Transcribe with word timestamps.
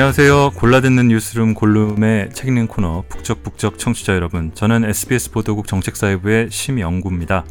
안녕하세요. 0.00 0.52
골라듣는 0.52 1.08
뉴스룸 1.08 1.52
골룸의 1.52 2.30
책 2.32 2.48
읽는 2.48 2.68
코너 2.68 3.04
북적북적 3.10 3.76
청취자 3.76 4.14
여러분. 4.14 4.50
저는 4.54 4.82
SBS 4.82 5.30
보도국 5.30 5.66
정책사회부의 5.66 6.48
심영구입니다. 6.50 7.44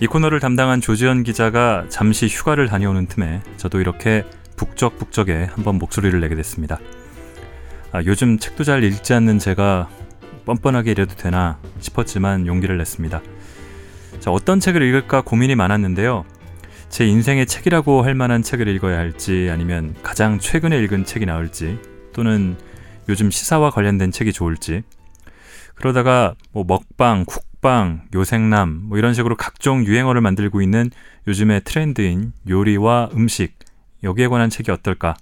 이 0.00 0.06
코너를 0.06 0.40
담당한 0.40 0.80
조지현 0.80 1.24
기자가 1.24 1.84
잠시 1.90 2.26
휴가를 2.26 2.68
다녀오는 2.68 3.04
틈에 3.06 3.42
저도 3.58 3.82
이렇게 3.82 4.24
북적북적에 4.56 5.48
한번 5.52 5.76
목소리를 5.76 6.18
내게 6.18 6.34
됐습니다. 6.36 6.78
아, 7.92 8.00
요즘 8.06 8.38
책도 8.38 8.64
잘 8.64 8.82
읽지 8.82 9.12
않는 9.12 9.38
제가 9.38 9.90
뻔뻔하게 10.46 10.92
이래도 10.92 11.16
되나 11.16 11.58
싶었지만 11.80 12.46
용기를 12.46 12.78
냈습니다. 12.78 13.20
자, 14.20 14.30
어떤 14.30 14.58
책을 14.58 14.80
읽을까 14.80 15.20
고민이 15.20 15.54
많았는데요. 15.54 16.24
제 16.96 17.06
인생의 17.06 17.44
책이라고 17.44 18.04
할 18.04 18.14
만한 18.14 18.40
책을 18.40 18.68
읽어야 18.68 18.96
할지 18.96 19.50
아니면 19.52 19.94
가장 20.02 20.38
최근에 20.38 20.78
읽은 20.78 21.04
책이 21.04 21.26
나올지 21.26 21.78
또는 22.14 22.56
요즘 23.10 23.30
시사와 23.30 23.68
관련된 23.68 24.12
책이 24.12 24.32
좋을지 24.32 24.82
그러다가 25.74 26.34
뭐 26.52 26.64
먹방, 26.66 27.26
쿡방, 27.26 28.06
요생남 28.14 28.84
뭐 28.84 28.96
이런 28.96 29.12
식으로 29.12 29.36
각종 29.36 29.84
유행어를 29.84 30.22
만들고 30.22 30.62
있는 30.62 30.90
요즘의 31.28 31.64
트렌드인 31.64 32.32
요리와 32.48 33.10
음식 33.12 33.58
여기에 34.02 34.28
관한 34.28 34.48
책이 34.48 34.70
어떨까? 34.70 35.16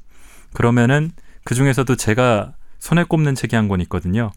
그러면은 0.52 1.10
그 1.42 1.56
중에서도 1.56 1.96
제가 1.96 2.52
손에 2.78 3.02
꼽는 3.02 3.34
책이 3.34 3.56
한 3.56 3.66
권 3.66 3.80
있거든요. 3.80 4.30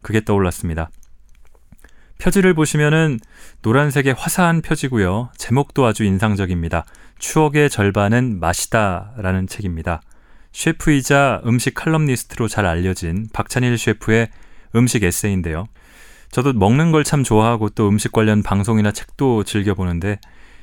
그게 0.00 0.24
떠올랐습니다. 0.24 0.90
표지를 2.18 2.54
보시면은 2.54 3.18
노란색의 3.62 4.14
화사한 4.14 4.62
표지고요. 4.62 5.30
제목도 5.36 5.84
아주 5.84 6.04
인상적입니다. 6.04 6.84
추억의 7.18 7.70
절반은 7.70 8.40
맛이다라는 8.40 9.46
책입니다. 9.46 10.00
셰프이자 10.52 11.42
음식 11.46 11.74
칼럼니스트로 11.74 12.48
잘 12.48 12.66
알려진 12.66 13.28
박찬일 13.32 13.76
셰프의 13.76 14.28
음식 14.76 15.02
에세이인데요. 15.02 15.66
저도 16.30 16.52
먹는 16.52 16.92
걸 16.92 17.04
참 17.04 17.22
좋아하고 17.22 17.68
또 17.70 17.88
음식 17.88 18.12
관련 18.12 18.42
방송이나 18.42 18.90
책도 18.92 19.44
즐겨보는데 19.44 20.18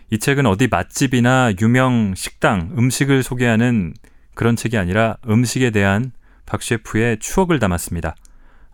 이 0.09 0.19
책은 0.19 0.45
어디 0.45 0.67
맛집이나 0.67 1.53
유명 1.61 2.13
식당, 2.15 2.73
음식을 2.77 3.23
소개하는 3.23 3.93
그런 4.33 4.55
책이 4.55 4.77
아니라 4.77 5.17
음식에 5.27 5.69
대한 5.69 6.11
박 6.45 6.61
셰프의 6.61 7.19
추억을 7.19 7.59
담았습니다. 7.59 8.15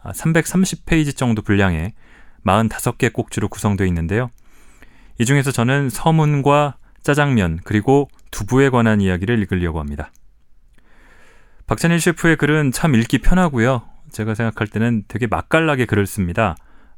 330페이지 0.03 1.09
아, 1.09 1.15
정도 1.15 1.41
분량에 1.41 1.93
45개 2.45 3.11
꼭지로 3.11 3.49
구성되어 3.49 3.85
있는데요. 3.87 4.29
이 5.19 5.25
중에서 5.25 5.51
저는 5.51 5.89
서문과 5.89 6.77
짜장면 7.03 7.59
그리고 7.63 8.09
두부에 8.31 8.69
관한 8.69 9.01
이야기를 9.01 9.39
읽으려고 9.39 9.79
합니다. 9.79 10.11
박찬일 11.65 11.99
셰프의 11.99 12.37
글은 12.37 12.71
참 12.71 12.95
읽기 12.95 13.19
편하고요. 13.19 13.83
제가 14.11 14.35
생각할 14.35 14.67
때는 14.67 15.03
되게 15.07 15.27
맛깔나게 15.27 15.85
글을 15.85 16.05
씁니다. 16.05 16.55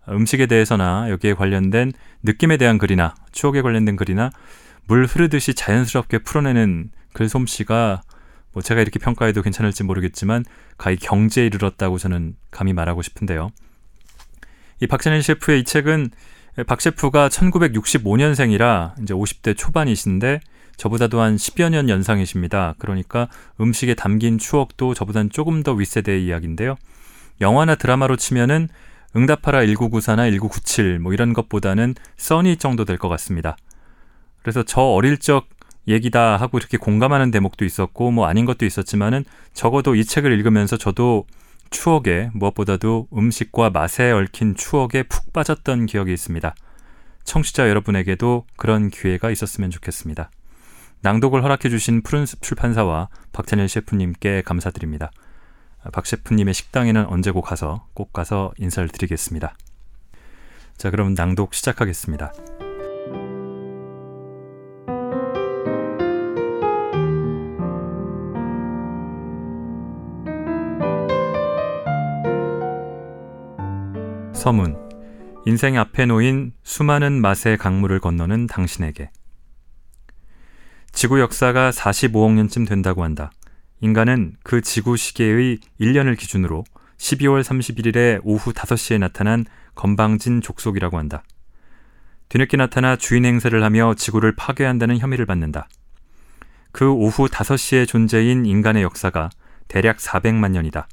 음식에 0.07 0.45
대해서나 0.45 1.09
여기에 1.09 1.33
관련된 1.33 1.91
느낌에 2.23 2.57
대한 2.57 2.77
글이나 2.77 3.15
추억에 3.31 3.61
관련된 3.61 3.95
글이나 3.95 4.31
물 4.87 5.05
흐르듯이 5.05 5.53
자연스럽게 5.53 6.19
풀어내는 6.19 6.91
글솜씨가 7.13 8.01
뭐 8.51 8.61
제가 8.63 8.81
이렇게 8.81 8.99
평가해도 8.99 9.41
괜찮을지 9.41 9.83
모르겠지만 9.83 10.43
가히 10.77 10.95
경제에 10.95 11.45
이르렀다고 11.45 11.97
저는 11.97 12.35
감히 12.51 12.73
말하고 12.73 13.01
싶은데요. 13.01 13.51
이 14.81 14.87
박찬일 14.87 15.21
셰프의 15.23 15.61
이 15.61 15.63
책은 15.63 16.09
박 16.67 16.81
셰프가 16.81 17.29
1965년생이라 17.29 19.01
이제 19.01 19.13
50대 19.13 19.57
초반이신데 19.57 20.41
저보다도 20.77 21.19
한 21.21 21.35
10여 21.35 21.69
년 21.69 21.89
연상이십니다. 21.89 22.75
그러니까 22.79 23.27
음식에 23.59 23.93
담긴 23.93 24.37
추억도 24.37 24.93
저보다는 24.93 25.29
조금 25.29 25.63
더 25.63 25.73
윗세대의 25.73 26.25
이야기인데요. 26.25 26.75
영화나 27.41 27.75
드라마로 27.75 28.15
치면은 28.15 28.69
응답하라 29.15 29.61
1994나 29.61 30.29
1997 30.29 30.99
뭐 30.99 31.13
이런 31.13 31.33
것보다는 31.33 31.95
써니 32.17 32.57
정도 32.57 32.85
될 32.85 32.97
것 32.97 33.09
같습니다. 33.09 33.57
그래서 34.41 34.63
저 34.63 34.81
어릴 34.81 35.17
적 35.17 35.47
얘기다 35.87 36.37
하고 36.37 36.57
이렇게 36.57 36.77
공감하는 36.77 37.31
대목도 37.31 37.65
있었고 37.65 38.11
뭐 38.11 38.27
아닌 38.27 38.45
것도 38.45 38.65
있었지만은 38.65 39.25
적어도 39.53 39.95
이 39.95 40.05
책을 40.05 40.31
읽으면서 40.31 40.77
저도 40.77 41.25
추억에 41.69 42.29
무엇보다도 42.33 43.07
음식과 43.13 43.69
맛에 43.69 44.11
얽힌 44.11 44.55
추억에 44.55 45.03
푹 45.03 45.33
빠졌던 45.33 45.85
기억이 45.85 46.13
있습니다. 46.13 46.53
청취자 47.23 47.69
여러분에게도 47.69 48.45
그런 48.57 48.89
기회가 48.89 49.29
있었으면 49.29 49.69
좋겠습니다. 49.69 50.31
낭독을 51.01 51.43
허락해 51.43 51.69
주신 51.69 52.01
푸른숲 52.01 52.41
출판사와 52.41 53.09
박찬일 53.31 53.69
셰프님께 53.69 54.41
감사드립니다. 54.41 55.11
박 55.93 56.05
셰프님의 56.05 56.53
식당에는 56.53 57.05
언제고 57.05 57.41
가서 57.41 57.87
꼭 57.93 58.11
가서 58.11 58.51
인사를 58.57 58.89
드리겠습니다. 58.89 59.55
자, 60.77 60.89
그럼 60.89 61.13
낭독 61.13 61.53
시작하겠습니다. 61.53 62.68
서문 74.39 74.77
인생 75.45 75.77
앞에 75.77 76.05
놓인 76.05 76.53
수많은 76.63 77.19
맛의 77.19 77.57
강물을 77.57 77.99
건너는 77.99 78.47
당신에게 78.47 79.11
지구 80.93 81.19
역사가 81.19 81.71
45억 81.71 82.31
년쯤 82.35 82.63
된다고 82.63 83.03
한다. 83.03 83.31
인간은 83.81 84.37
그 84.43 84.61
지구 84.61 84.95
시계의 84.95 85.59
1년을 85.81 86.17
기준으로 86.17 86.63
12월 86.97 87.43
31일에 87.43 88.21
오후 88.23 88.53
5시에 88.53 88.97
나타난 88.97 89.43
건방진 89.75 90.39
족속이라고 90.39 90.97
한다. 90.97 91.21
뒤늦게 92.29 92.55
나타나 92.55 92.95
주인 92.95 93.25
행세를 93.25 93.61
하며 93.61 93.93
지구를 93.93 94.37
파괴한다는 94.37 94.99
혐의를 94.99 95.25
받는다. 95.25 95.67
그 96.71 96.89
오후 96.89 97.27
5시의 97.27 97.89
존재인 97.89 98.45
인간의 98.45 98.83
역사가 98.83 99.31
대략 99.67 99.97
400만 99.97 100.51
년이다. 100.51 100.87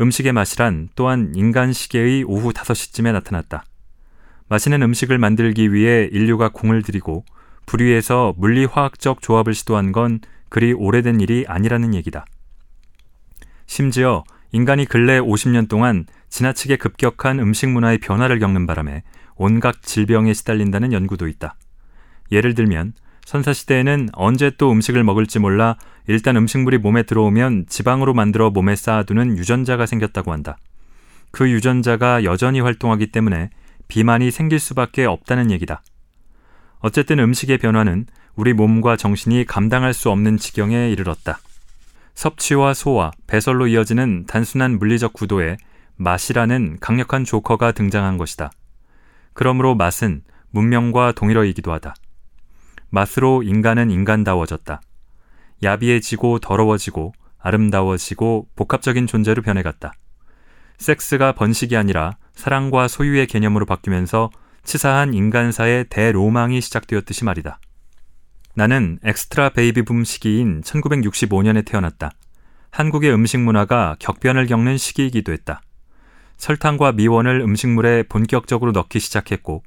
음식의 0.00 0.32
맛이란 0.32 0.88
또한 0.96 1.32
인간 1.34 1.72
시계의 1.72 2.24
오후 2.24 2.52
5시쯤에 2.52 3.12
나타났다. 3.12 3.64
맛있는 4.48 4.82
음식을 4.82 5.18
만들기 5.18 5.72
위해 5.72 6.08
인류가 6.10 6.50
공을 6.50 6.82
들이고 6.82 7.24
불 7.66 7.80
위에서 7.82 8.34
물리화학적 8.36 9.22
조합을 9.22 9.54
시도한 9.54 9.92
건 9.92 10.20
그리 10.48 10.72
오래된 10.72 11.20
일이 11.20 11.44
아니라는 11.48 11.94
얘기다. 11.94 12.24
심지어 13.66 14.24
인간이 14.52 14.84
근래 14.84 15.18
50년 15.20 15.68
동안 15.68 16.06
지나치게 16.28 16.76
급격한 16.76 17.38
음식 17.38 17.68
문화의 17.68 17.98
변화를 17.98 18.38
겪는 18.38 18.66
바람에 18.66 19.02
온갖 19.36 19.82
질병에 19.82 20.34
시달린다는 20.34 20.92
연구도 20.92 21.28
있다. 21.28 21.56
예를 22.30 22.54
들면 22.54 22.94
선사시대에는 23.26 24.10
언제 24.12 24.50
또 24.56 24.70
음식을 24.70 25.02
먹을지 25.02 25.38
몰라 25.38 25.76
일단 26.06 26.36
음식물이 26.36 26.78
몸에 26.78 27.02
들어오면 27.02 27.66
지방으로 27.68 28.14
만들어 28.14 28.50
몸에 28.50 28.76
쌓아두는 28.76 29.38
유전자가 29.38 29.86
생겼다고 29.86 30.32
한다. 30.32 30.58
그 31.30 31.50
유전자가 31.50 32.24
여전히 32.24 32.60
활동하기 32.60 33.08
때문에 33.08 33.50
비만이 33.88 34.30
생길 34.30 34.58
수밖에 34.58 35.04
없다는 35.04 35.50
얘기다. 35.50 35.82
어쨌든 36.78 37.18
음식의 37.18 37.58
변화는 37.58 38.06
우리 38.36 38.52
몸과 38.52 38.96
정신이 38.96 39.46
감당할 39.46 39.94
수 39.94 40.10
없는 40.10 40.36
지경에 40.36 40.90
이르렀다. 40.90 41.38
섭취와 42.14 42.74
소화, 42.74 43.10
배설로 43.26 43.66
이어지는 43.66 44.26
단순한 44.26 44.78
물리적 44.78 45.12
구도에 45.12 45.56
맛이라는 45.96 46.78
강력한 46.80 47.24
조커가 47.24 47.72
등장한 47.72 48.18
것이다. 48.18 48.50
그러므로 49.32 49.74
맛은 49.74 50.22
문명과 50.50 51.12
동일어이기도 51.12 51.72
하다. 51.72 51.94
맛으로 52.94 53.42
인간은 53.42 53.90
인간다워졌다. 53.90 54.80
야비해지고 55.62 56.38
더러워지고 56.38 57.12
아름다워지고 57.38 58.48
복합적인 58.56 59.06
존재로 59.06 59.42
변해갔다. 59.42 59.92
섹스가 60.78 61.32
번식이 61.32 61.76
아니라 61.76 62.16
사랑과 62.34 62.88
소유의 62.88 63.26
개념으로 63.26 63.66
바뀌면서 63.66 64.30
치사한 64.64 65.12
인간사의 65.12 65.86
대로망이 65.90 66.60
시작되었듯이 66.60 67.24
말이다. 67.24 67.58
나는 68.54 68.98
엑스트라 69.02 69.50
베이비붐 69.50 70.04
시기인 70.04 70.62
1965년에 70.62 71.66
태어났다. 71.66 72.12
한국의 72.70 73.12
음식 73.12 73.40
문화가 73.40 73.96
격변을 73.98 74.46
겪는 74.46 74.78
시기이기도 74.78 75.32
했다. 75.32 75.60
설탕과 76.36 76.92
미원을 76.92 77.40
음식물에 77.40 78.04
본격적으로 78.04 78.72
넣기 78.72 79.00
시작했고, 79.00 79.62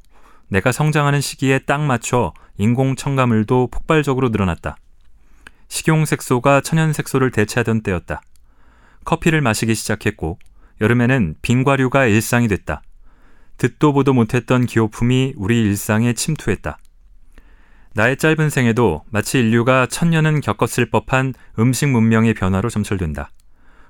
내가 0.50 0.72
성장하는 0.72 1.22
시기에 1.22 1.60
딱 1.60 1.82
맞춰 1.82 2.34
인공 2.58 2.96
첨가물도 2.96 3.68
폭발적으로 3.72 4.30
늘어났다. 4.30 4.78
식용 5.68 6.06
색소가 6.06 6.62
천연 6.62 6.94
색소를 6.94 7.32
대체하던 7.32 7.82
때였다. 7.82 8.22
커피를 9.04 9.42
마시기 9.42 9.76
시작했고 9.76 10.40
여름에는 10.82 11.36
빙과류가 11.42 12.06
일상이 12.06 12.48
됐다. 12.48 12.82
듣도 13.58 13.92
보도 13.94 14.14
못했던 14.14 14.66
기호품이 14.66 15.34
우리 15.36 15.62
일상에 15.64 16.14
침투했다. 16.14 16.78
나의 17.94 18.18
짧은 18.18 18.50
생에도 18.52 19.04
마치 19.10 19.40
인류가 19.40 19.88
천년은 19.88 20.42
겪었을 20.42 20.92
법한 20.92 21.34
음식 21.58 21.88
문명의 21.88 22.36
변화로 22.36 22.70
점철된다. 22.70 23.32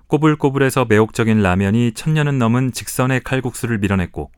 꼬불꼬불해서 0.07 0.86
매혹적인 0.86 1.42
라면이 1.42 1.92
천년은 1.92 2.38
넘은 2.39 2.71
직선의 2.71 3.21
칼국수를 3.25 3.80
밀어냈고 3.80 4.31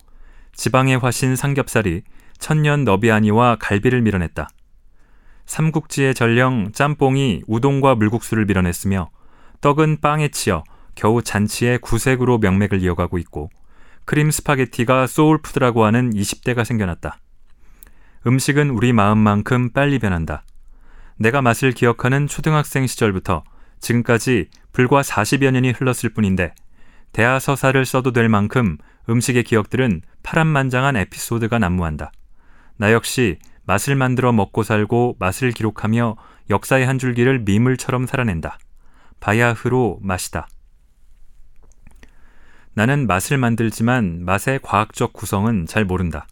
지방의 0.59 0.97
화신 0.97 1.37
삼겹살이 1.37 2.01
천년 2.37 2.83
너비아니와 2.83 3.55
갈비를 3.61 4.01
밀어냈다. 4.01 4.49
삼국지의 5.45 6.13
전령 6.13 6.73
짬뽕이 6.73 7.43
우동과 7.47 7.95
물국수를 7.95 8.43
밀어냈으며 8.45 9.09
떡은 9.61 10.01
빵에 10.01 10.27
치여 10.27 10.65
겨우 10.95 11.23
잔치의 11.23 11.79
구색으로 11.79 12.39
명맥을 12.39 12.81
이어가고 12.81 13.17
있고 13.19 13.49
크림 14.03 14.31
스파게티가 14.31 15.07
soul 15.07 15.33
food라고 15.33 15.85
하는 15.85 16.11
20대가 16.13 16.65
생겨났다. 16.65 17.19
음식은 18.27 18.71
우리 18.71 18.91
마음만큼 18.91 19.71
빨리 19.71 19.97
변한다. 19.97 20.43
내가 21.15 21.41
맛을 21.41 21.71
기억하는 21.71 22.27
초등학생 22.27 22.85
시절부터 22.85 23.45
지금까지 23.79 24.49
불과 24.73 25.03
40여 25.03 25.51
년이 25.51 25.71
흘렀을 25.71 26.09
뿐인데 26.09 26.53
대하 27.13 27.39
서사를 27.39 27.83
써도 27.85 28.11
될 28.11 28.27
만큼 28.27 28.77
음식의 29.07 29.43
기억들은 29.43 30.01
파란만장한 30.23 30.95
에피소드가 30.97 31.59
난무한다. 31.59 32.11
나 32.77 32.91
역시 32.91 33.37
맛을 33.65 33.95
만들어 33.95 34.31
먹고 34.31 34.63
살고 34.63 35.17
맛을 35.19 35.51
기록하며 35.51 36.15
역사의 36.49 36.85
한 36.85 36.97
줄기를 36.97 37.39
미물처럼 37.39 38.07
살아낸다. 38.07 38.57
바야흐로 39.19 39.99
맛이다. 40.01 40.47
나는 42.73 43.07
맛을 43.07 43.37
만들지만 43.37 44.23
맛의 44.23 44.59
과학적 44.61 45.13
구성은 45.13 45.65
잘 45.65 45.85
모른다. 45.85 46.27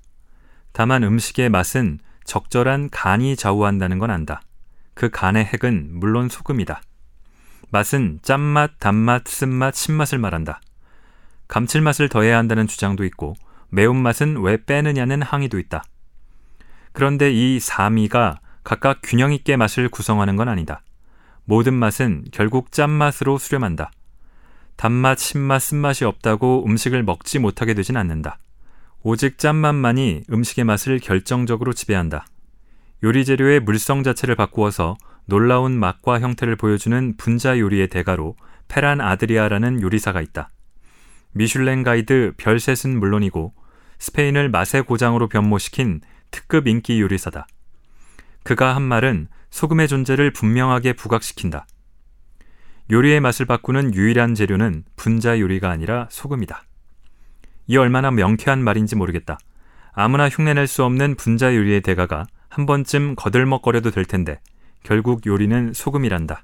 다만 0.72 1.04
음식의 1.04 1.50
맛은 1.50 2.00
적절한 2.24 2.90
간이 2.90 3.36
좌우한다는 3.36 4.00
건 4.00 4.12
안다. 4.12 4.42
그 4.94 5.10
간의 5.10 5.46
핵은 5.46 5.90
물론 5.92 6.30
소금이다. 6.30 6.82
맛은 7.70 8.20
짠맛, 8.22 8.80
단맛, 8.80 9.28
쓴맛, 9.28 9.76
신맛을 9.76 10.18
말한다. 10.18 10.62
감칠맛을 11.48 12.10
더해야 12.10 12.38
한다는 12.38 12.68
주장도 12.68 13.04
있고 13.06 13.36
매운맛은 13.70 14.42
왜 14.42 14.58
빼느냐는 14.64 15.22
항의도 15.22 15.60
있다. 15.60 15.84
그런데 16.94 17.32
이 17.32 17.58
3위가 17.60 18.38
각각 18.64 19.00
균형 19.04 19.32
있게 19.32 19.56
맛을 19.56 19.90
구성하는 19.90 20.36
건 20.36 20.50
아니다. 20.50 20.82
모든 21.46 21.74
맛은 21.74 22.26
결국 22.32 22.72
짠맛으로 22.72 23.38
수렴한다. 23.38 23.92
단맛, 24.76 25.18
신맛, 25.18 25.62
쓴맛이 25.62 26.06
없다고 26.06 26.66
음식을 26.66 27.04
먹지 27.04 27.40
못하게 27.40 27.74
되진 27.74 27.98
않는다. 27.98 28.40
오직 29.04 29.38
짠맛만이 29.38 30.24
음식의 30.32 30.66
맛을 30.66 31.00
결정적으로 31.00 31.72
지배한다. 31.74 32.26
요리 33.04 33.26
재료의 33.26 33.62
물성 33.62 34.04
자체를 34.04 34.36
바꾸어서 34.36 34.98
놀라운 35.26 35.72
맛과 35.80 36.20
형태를 36.20 36.56
보여주는 36.56 37.16
분자 37.18 37.60
요리의 37.60 37.88
대가로 37.88 38.36
페란 38.68 39.02
아드리아라는 39.02 39.82
요리사가 39.82 40.22
있다. 40.22 40.50
미슐랭 41.34 41.84
가이드 41.84 42.34
별셋은 42.38 43.00
물론이고 43.00 43.54
스페인을 44.00 44.50
맛의 44.50 44.84
고장으로 44.84 45.28
변모시킨 45.28 46.02
특급 46.32 46.68
인기 46.68 47.02
요리사다. 47.02 47.48
그가 48.44 48.76
한 48.76 48.82
말은 48.82 49.28
소금의 49.50 49.88
존재를 49.88 50.32
분명하게 50.32 50.94
부각시킨다. 50.94 51.68
요리의 52.90 53.20
맛을 53.20 53.46
바꾸는 53.46 53.94
유일한 53.94 54.34
재료는 54.34 54.86
분자 54.96 55.40
요리가 55.40 55.70
아니라 55.70 56.08
소금이다. 56.10 56.64
이 57.68 57.78
얼마나 57.78 58.12
명쾌한 58.12 58.64
말인지 58.64 58.96
모르겠다. 58.96 59.38
아무나 59.92 60.30
흉내낼 60.30 60.68
수 60.68 60.84
없는 60.86 61.16
분자 61.16 61.56
요리의 61.56 61.82
대가가 61.82 62.26
한 62.50 62.66
번쯤 62.66 63.16
거들먹거려도 63.16 63.92
될 63.92 64.06
텐데 64.06 64.40
결국 64.84 65.26
요리는 65.26 65.74
소금이란다. 65.74 66.44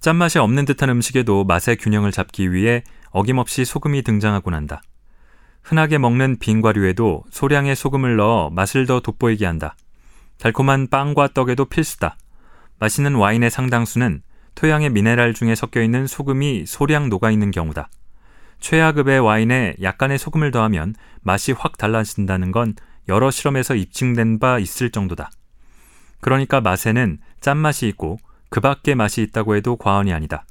짠맛이 0.00 0.38
없는 0.38 0.64
듯한 0.64 0.88
음식에도 0.88 1.44
맛의 1.44 1.76
균형을 1.76 2.10
잡기 2.10 2.52
위해 2.52 2.82
어김없이 3.10 3.66
소금이 3.66 4.02
등장하곤 4.02 4.54
한다. 4.54 4.80
흔하게 5.62 5.98
먹는 5.98 6.38
빙과류에도 6.38 7.24
소량의 7.30 7.76
소금을 7.76 8.16
넣어 8.16 8.48
맛을 8.48 8.86
더 8.86 9.00
돋보이게 9.00 9.44
한다. 9.44 9.76
달콤한 10.38 10.88
빵과 10.88 11.28
떡에도 11.34 11.66
필수다. 11.66 12.16
맛있는 12.78 13.14
와인의 13.14 13.50
상당수는 13.50 14.22
토양의 14.54 14.88
미네랄 14.88 15.34
중에 15.34 15.54
섞여 15.54 15.82
있는 15.82 16.06
소금이 16.06 16.64
소량 16.66 17.10
녹아 17.10 17.30
있는 17.30 17.50
경우다. 17.50 17.90
최하급의 18.58 19.20
와인에 19.20 19.76
약간의 19.82 20.18
소금을 20.18 20.50
더하면 20.50 20.94
맛이 21.20 21.52
확 21.52 21.76
달라진다는 21.76 22.52
건 22.52 22.74
여러 23.08 23.30
실험에서 23.30 23.74
입증된 23.74 24.38
바 24.38 24.58
있을 24.58 24.88
정도다. 24.90 25.30
그러니까 26.22 26.62
맛에는 26.62 27.18
짠맛이 27.40 27.86
있고 27.88 28.18
그 28.50 28.60
밖에 28.60 28.94
맛이 28.94 29.22
있다고 29.22 29.56
해도 29.56 29.76
과언이 29.76 30.12
아니다. 30.12 30.44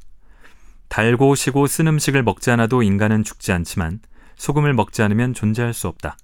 달고 0.88 1.36
시고 1.36 1.68
쓴 1.68 1.88
음식을 1.88 2.24
먹지 2.24 2.50
않아도 2.52 2.82
인간은 2.82 3.24
죽지 3.24 3.52
않지만 3.52 4.00
소금을 4.38 4.74
먹지 4.74 5.04
않으면 5.04 5.34
존재할 5.34 5.74
수 5.74 5.88
없다. 5.88 6.18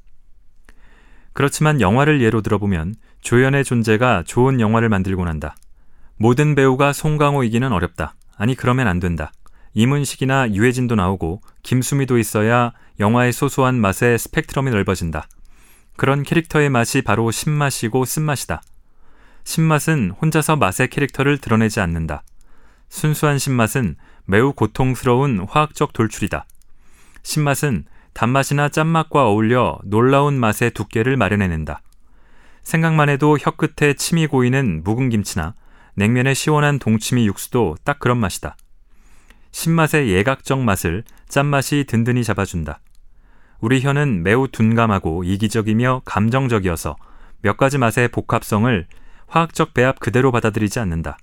그렇지만 1.34 1.82
영화를 1.82 2.22
예로 2.22 2.42
들어보면 2.42 2.96
조연의 3.22 3.66
존재가 3.66 4.24
좋은 4.26 4.60
영화를 4.60 4.90
만들곤 4.90 5.28
한다. 5.28 5.56
모든 6.18 6.56
배우가 6.56 6.94
송강호이기는 6.94 7.72
어렵다. 7.72 8.16
아니 8.38 8.56
그러면 8.56 8.88
안 8.88 9.00
된다. 9.00 9.32
이문식이나 9.74 10.54
유해진도 10.54 10.96
나오고 10.96 11.42
김수미도 11.62 12.18
있어야 12.18 12.72
영화의 13.00 13.34
소소한 13.34 13.76
맛의 13.76 14.18
스펙트럼이 14.18 14.72
넓어진다. 14.72 15.28
그런 15.98 16.24
캐릭터의 16.24 16.70
맛이 16.70 17.02
바로 17.02 17.30
신맛이고 17.32 18.06
쓴맛이다. 18.06 18.62
신맛은 19.46 20.12
혼자서 20.22 20.56
맛의 20.58 20.90
캐릭터를 20.90 21.38
드러내지 21.38 21.80
않는다. 21.80 22.24
순수한 22.90 23.38
신맛은 23.38 23.96
매우 24.26 24.54
고통스러운 24.54 25.46
화학적 25.48 25.94
돌출이다. 25.94 26.46
신맛은 27.22 27.86
단맛이나 28.14 28.70
짠맛과 28.70 29.28
어울려 29.28 29.80
놀라운 29.84 30.40
맛의 30.40 30.72
두께를 30.72 31.16
마련해낸다. 31.16 31.82
생각만 32.64 33.10
해도 33.10 33.38
혀끝에 33.40 33.94
침이 33.94 34.26
고이는 34.26 34.84
묵은 34.84 35.10
김치나 35.10 35.54
냉면의 35.94 36.34
시원한 36.34 36.80
동치미 36.80 37.28
육수도 37.28 37.76
딱 37.84 38.00
그런 38.00 38.18
맛이다. 38.18 38.58
신맛의 39.52 40.10
예각적 40.10 40.60
맛을 40.60 41.04
짠맛이 41.30 41.86
든든히 41.88 42.24
잡아준다. 42.24 42.80
우리 43.62 43.82
혀는 43.82 44.24
매우 44.24 44.48
둔감하고 44.48 45.24
이기적이며 45.24 46.02
감정적이어서 46.04 46.96
몇 47.42 47.58
가지 47.58 47.78
맛의 47.78 48.08
복합성을 48.08 48.88
화학적 49.28 49.74
배합 49.74 50.00
그대로 50.00 50.32
받아들이지 50.32 50.80
않는다. 50.80 51.18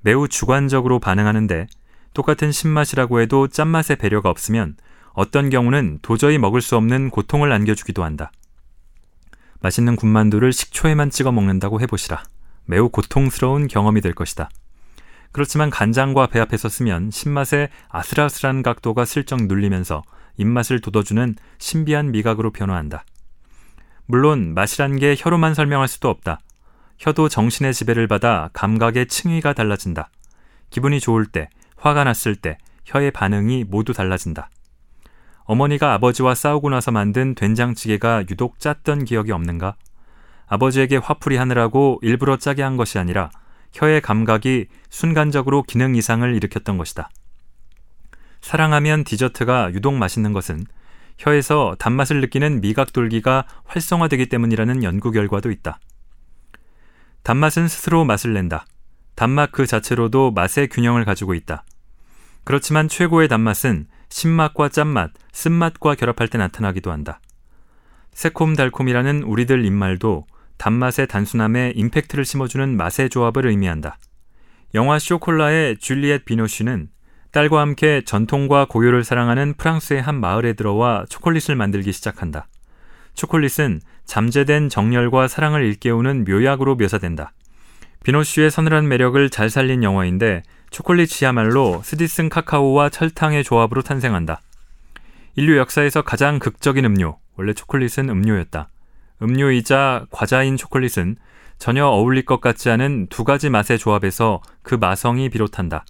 매우 0.00 0.28
주관적으로 0.28 0.98
반응하는데 0.98 1.66
똑같은 2.14 2.52
신맛이라고 2.52 3.20
해도 3.20 3.48
짠맛의 3.48 3.96
배려가 3.96 4.30
없으면 4.30 4.76
어떤 5.12 5.50
경우는 5.50 5.98
도저히 6.02 6.38
먹을 6.38 6.60
수 6.60 6.76
없는 6.76 7.10
고통을 7.10 7.52
안겨주기도 7.52 8.04
한다. 8.04 8.30
맛있는 9.60 9.96
군만두를 9.96 10.52
식초에만 10.52 11.10
찍어 11.10 11.32
먹는다고 11.32 11.80
해보시라. 11.80 12.22
매우 12.64 12.88
고통스러운 12.88 13.66
경험이 13.66 14.00
될 14.00 14.14
것이다. 14.14 14.48
그렇지만 15.32 15.70
간장과 15.70 16.28
배합해서 16.28 16.68
쓰면 16.68 17.10
신맛의 17.10 17.68
아슬아슬한 17.88 18.62
각도가 18.62 19.04
슬쩍 19.04 19.42
눌리면서 19.44 20.02
입맛을 20.36 20.80
돋워주는 20.80 21.34
신비한 21.58 22.12
미각으로 22.12 22.52
변화한다. 22.52 23.04
물론 24.06 24.54
맛이란 24.54 24.98
게 24.98 25.16
혀로만 25.18 25.54
설명할 25.54 25.88
수도 25.88 26.08
없다. 26.08 26.40
혀도 26.98 27.28
정신의 27.28 27.74
지배를 27.74 28.06
받아 28.08 28.50
감각의 28.52 29.06
층위가 29.06 29.52
달라진다. 29.52 30.10
기분이 30.70 31.00
좋을 31.00 31.26
때, 31.26 31.48
화가 31.76 32.04
났을 32.04 32.34
때 32.34 32.58
혀의 32.84 33.12
반응이 33.12 33.64
모두 33.68 33.92
달라진다. 33.92 34.50
어머니가 35.44 35.94
아버지와 35.94 36.34
싸우고 36.34 36.68
나서 36.70 36.90
만든 36.90 37.34
된장찌개가 37.34 38.24
유독 38.30 38.58
짰던 38.58 39.04
기억이 39.04 39.32
없는가? 39.32 39.76
아버지에게 40.46 40.96
화풀이 40.96 41.36
하느라고 41.36 41.98
일부러 42.02 42.36
짜게 42.36 42.62
한 42.62 42.76
것이 42.76 42.98
아니라 42.98 43.30
혀의 43.72 44.00
감각이 44.00 44.66
순간적으로 44.90 45.62
기능 45.62 45.94
이상을 45.94 46.34
일으켰던 46.34 46.78
것이다. 46.78 47.10
사랑하면 48.40 49.04
디저트가 49.04 49.72
유독 49.72 49.94
맛있는 49.94 50.32
것은 50.32 50.64
혀에서 51.18 51.76
단맛을 51.78 52.20
느끼는 52.20 52.60
미각 52.60 52.92
돌기가 52.92 53.44
활성화되기 53.64 54.28
때문이라는 54.28 54.84
연구 54.84 55.10
결과도 55.10 55.50
있다. 55.50 55.78
단맛은 57.22 57.68
스스로 57.68 58.04
맛을 58.04 58.32
낸다. 58.32 58.66
단맛 59.14 59.52
그 59.52 59.66
자체로도 59.66 60.30
맛의 60.30 60.68
균형을 60.68 61.04
가지고 61.04 61.34
있다. 61.34 61.64
그렇지만 62.44 62.88
최고의 62.88 63.28
단맛은 63.28 63.86
신맛과 64.08 64.70
짠맛, 64.70 65.10
쓴맛과 65.32 65.96
결합할 65.96 66.28
때 66.28 66.38
나타나기도 66.38 66.90
한다. 66.90 67.20
새콤달콤이라는 68.14 69.22
우리들 69.22 69.64
입말도 69.64 70.26
단맛의 70.56 71.06
단순함에 71.08 71.72
임팩트를 71.76 72.24
심어주는 72.24 72.76
맛의 72.76 73.10
조합을 73.10 73.46
의미한다. 73.46 73.98
영화 74.74 74.98
쇼콜라의 74.98 75.78
줄리엣 75.78 76.24
비노쉬는 76.24 76.88
딸과 77.30 77.60
함께 77.60 78.02
전통과 78.04 78.66
고유를 78.66 79.04
사랑하는 79.04 79.54
프랑스의 79.54 80.02
한 80.02 80.18
마을에 80.20 80.54
들어와 80.54 81.04
초콜릿을 81.08 81.54
만들기 81.56 81.92
시작한다. 81.92 82.48
초콜릿은 83.14 83.80
잠재된 84.08 84.70
정열과 84.70 85.28
사랑을 85.28 85.62
일깨우는 85.66 86.24
묘약으로 86.24 86.76
묘사된다. 86.76 87.32
비노쉬의 88.02 88.50
서늘한 88.50 88.88
매력을 88.88 89.28
잘 89.28 89.50
살린 89.50 89.84
영화인데 89.84 90.42
초콜릿이야말로 90.70 91.82
스디슨 91.84 92.30
카카오와 92.30 92.88
설탕의 92.88 93.44
조합으로 93.44 93.82
탄생한다. 93.82 94.40
인류 95.36 95.58
역사에서 95.58 96.02
가장 96.02 96.38
극적인 96.38 96.86
음료, 96.86 97.18
원래 97.36 97.52
초콜릿은 97.52 98.08
음료였다. 98.08 98.70
음료이자 99.20 100.06
과자인 100.10 100.56
초콜릿은 100.56 101.16
전혀 101.58 101.84
어울릴 101.84 102.24
것 102.24 102.40
같지 102.40 102.70
않은 102.70 103.08
두 103.10 103.24
가지 103.24 103.50
맛의 103.50 103.78
조합에서 103.78 104.40
그 104.62 104.74
마성이 104.74 105.28
비롯한다. 105.28 105.84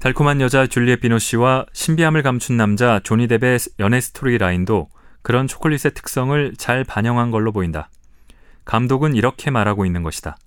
달콤한 0.00 0.40
여자 0.40 0.66
줄리엣 0.66 1.00
비노 1.00 1.20
씨와 1.20 1.66
신비함을 1.72 2.22
감춘 2.22 2.56
남자 2.56 2.98
조니 2.98 3.28
뎁의 3.28 3.58
연애 3.78 4.00
스토리 4.00 4.38
라인도 4.38 4.88
그런 5.28 5.46
초콜릿의 5.46 5.92
특성을 5.92 6.54
잘 6.56 6.84
반영한 6.84 7.30
걸로 7.30 7.52
보인다. 7.52 7.90
감독은 8.64 9.14
이렇게 9.14 9.50
말하고 9.50 9.84
있는 9.84 10.02
것이다. 10.02 10.38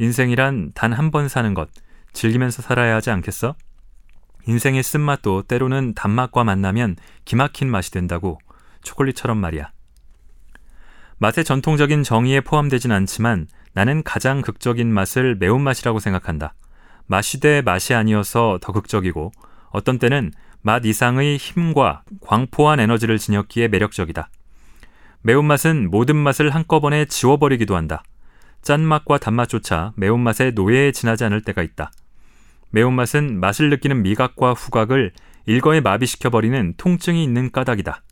인생이란 0.00 0.72
단 0.74 0.92
한 0.92 1.12
번 1.12 1.28
사는 1.28 1.54
것, 1.54 1.68
즐기면서 2.12 2.60
살아야 2.60 2.96
하지 2.96 3.12
않겠어? 3.12 3.54
인생의 4.48 4.82
쓴맛도 4.82 5.42
때로는 5.42 5.94
단맛과 5.94 6.42
만나면 6.42 6.96
기막힌 7.26 7.70
맛이 7.70 7.92
된다고 7.92 8.40
초콜릿처럼 8.82 9.38
말이야. 9.38 9.70
맛의 11.18 11.44
전통적인 11.44 12.02
정의에 12.02 12.40
포함되진 12.40 12.90
않지만 12.90 13.46
나는 13.72 14.02
가장 14.02 14.42
극적인 14.42 14.92
맛을 14.92 15.36
매운맛이라고 15.36 16.00
생각한다. 16.00 16.54
맛이 17.06 17.38
돼 17.38 17.62
맛이 17.62 17.94
아니어서 17.94 18.58
더 18.60 18.72
극적이고 18.72 19.30
어떤 19.70 20.00
때는 20.00 20.32
맛 20.68 20.84
이상의 20.84 21.38
힘과 21.38 22.02
광포한 22.20 22.78
에너지를 22.78 23.16
지녔기에 23.16 23.68
매력적이다. 23.68 24.28
매운맛은 25.22 25.90
모든 25.90 26.14
맛을 26.16 26.54
한꺼번에 26.54 27.06
지워버리기도 27.06 27.74
한다. 27.74 28.02
짠맛과 28.60 29.16
단맛조차 29.16 29.94
매운맛의 29.96 30.52
노예에 30.54 30.92
지나지 30.92 31.24
않을 31.24 31.40
때가 31.40 31.62
있다. 31.62 31.90
매운맛은 32.68 33.40
맛을 33.40 33.70
느끼는 33.70 34.02
미각과 34.02 34.52
후각을 34.52 35.12
일거에 35.46 35.80
마비시켜버리는 35.80 36.74
통증이 36.76 37.24
있는 37.24 37.50
까닭이다. 37.50 38.02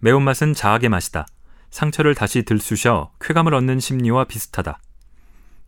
매운맛은 0.00 0.54
자학의 0.54 0.88
맛이다. 0.88 1.24
상처를 1.70 2.16
다시 2.16 2.42
들쑤셔 2.42 3.12
쾌감을 3.20 3.54
얻는 3.54 3.78
심리와 3.78 4.24
비슷하다. 4.24 4.80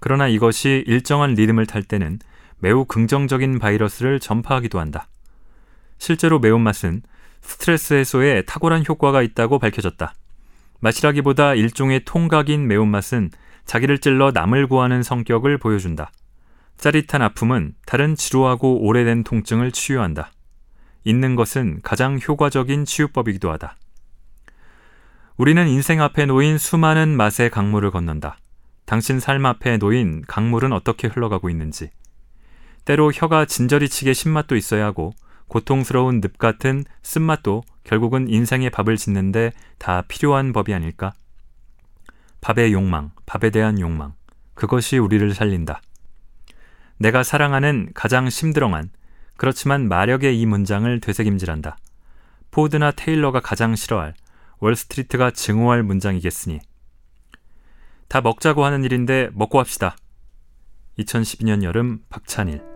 그러나 0.01 0.27
이것이 0.27 0.83
일정한 0.89 1.35
리듬을 1.35 1.67
탈 1.67 1.85
때는 1.85 2.19
매우 2.59 2.85
긍정적인 2.85 3.61
바이러스를 3.61 4.19
전파하기도 4.19 4.81
한다. 4.81 5.07
실제로 5.99 6.39
매운맛은 6.39 7.03
스트레스 7.41 7.95
해소에 7.95 8.43
탁월한 8.43 8.85
효과가 8.89 9.23
있다고 9.23 9.59
밝혀졌다. 9.59 10.15
맛이라기보다 10.81 11.55
일종의 11.55 12.05
통각인 12.05 12.67
매운맛은 12.67 13.31
자기를 13.65 13.99
찔러 13.99 14.31
남을 14.33 14.67
구하는 14.69 15.03
성격을 15.03 15.59
보여준다. 15.59 16.11
짜릿한 16.79 17.23
아픔은 17.23 17.75
다른 17.87 18.15
지루하고 18.15 18.87
오래된 18.87 19.25
통증을 19.25 19.73
치유한다. 19.73 20.31
있는 21.05 21.37
것은 21.37 21.81
가장 21.83 22.19
효과적인 22.21 22.85
치유법이기도 22.85 23.51
하다. 23.53 23.77
우리는 25.37 25.69
인생 25.69 26.01
앞에 26.01 26.27
놓인 26.27 26.59
수많은 26.59 27.17
맛의 27.17 27.51
강물을 27.51 27.91
건넌다. 27.91 28.39
당신 28.87 29.21
삶 29.21 29.45
앞에 29.47 29.77
놓인 29.79 30.23
강물은 30.27 30.73
어떻게 30.73 31.09
흘러가고 31.09 31.51
있는지. 31.51 31.91
때로 32.85 33.13
혀가 33.13 33.45
진저리 33.45 33.89
치게 33.89 34.15
신맛도 34.15 34.57
있어야 34.57 34.87
하고 34.87 35.13
고통스러운 35.49 36.21
늪 36.21 36.39
같은 36.39 36.85
쓴맛도 37.03 37.63
결국은 37.85 38.29
인생의 38.29 38.71
밥을 38.71 38.97
짓는데 38.97 39.53
다 39.79 40.03
필요한 40.09 40.53
법이 40.53 40.73
아닐까? 40.75 41.15
밥의 42.41 42.73
욕망, 42.73 43.11
밥에 43.27 43.51
대한 43.51 43.81
욕망. 43.81 44.15
그것이 44.55 44.99
우리를 44.99 45.35
살린다. 45.35 45.81
내가 46.99 47.23
사랑하는 47.23 47.91
가장 47.95 48.29
심드렁한, 48.29 48.91
그렇지만 49.37 49.89
마력의 49.89 50.39
이 50.39 50.47
문장을 50.47 51.01
되새김질한다. 51.01 51.79
포드나 52.51 52.91
테일러가 52.91 53.41
가장 53.41 53.77
싫어할, 53.77 54.15
월스트리트가 54.59 55.31
증오할 55.31 55.83
문장이겠으니 55.83 56.61
다 58.09 58.21
먹자고 58.21 58.65
하는 58.65 58.85
일인데 58.85 59.31
먹고 59.35 59.59
합시다. 59.59 59.97
2012년 60.99 61.63
여름 61.63 62.01
박찬일 62.09 62.68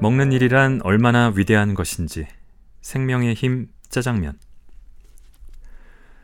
먹는 0.00 0.32
일이란 0.32 0.80
얼마나 0.82 1.32
위대한 1.34 1.74
것인지 1.74 2.26
생명의 2.80 3.34
힘 3.34 3.68
짜장면 3.90 4.38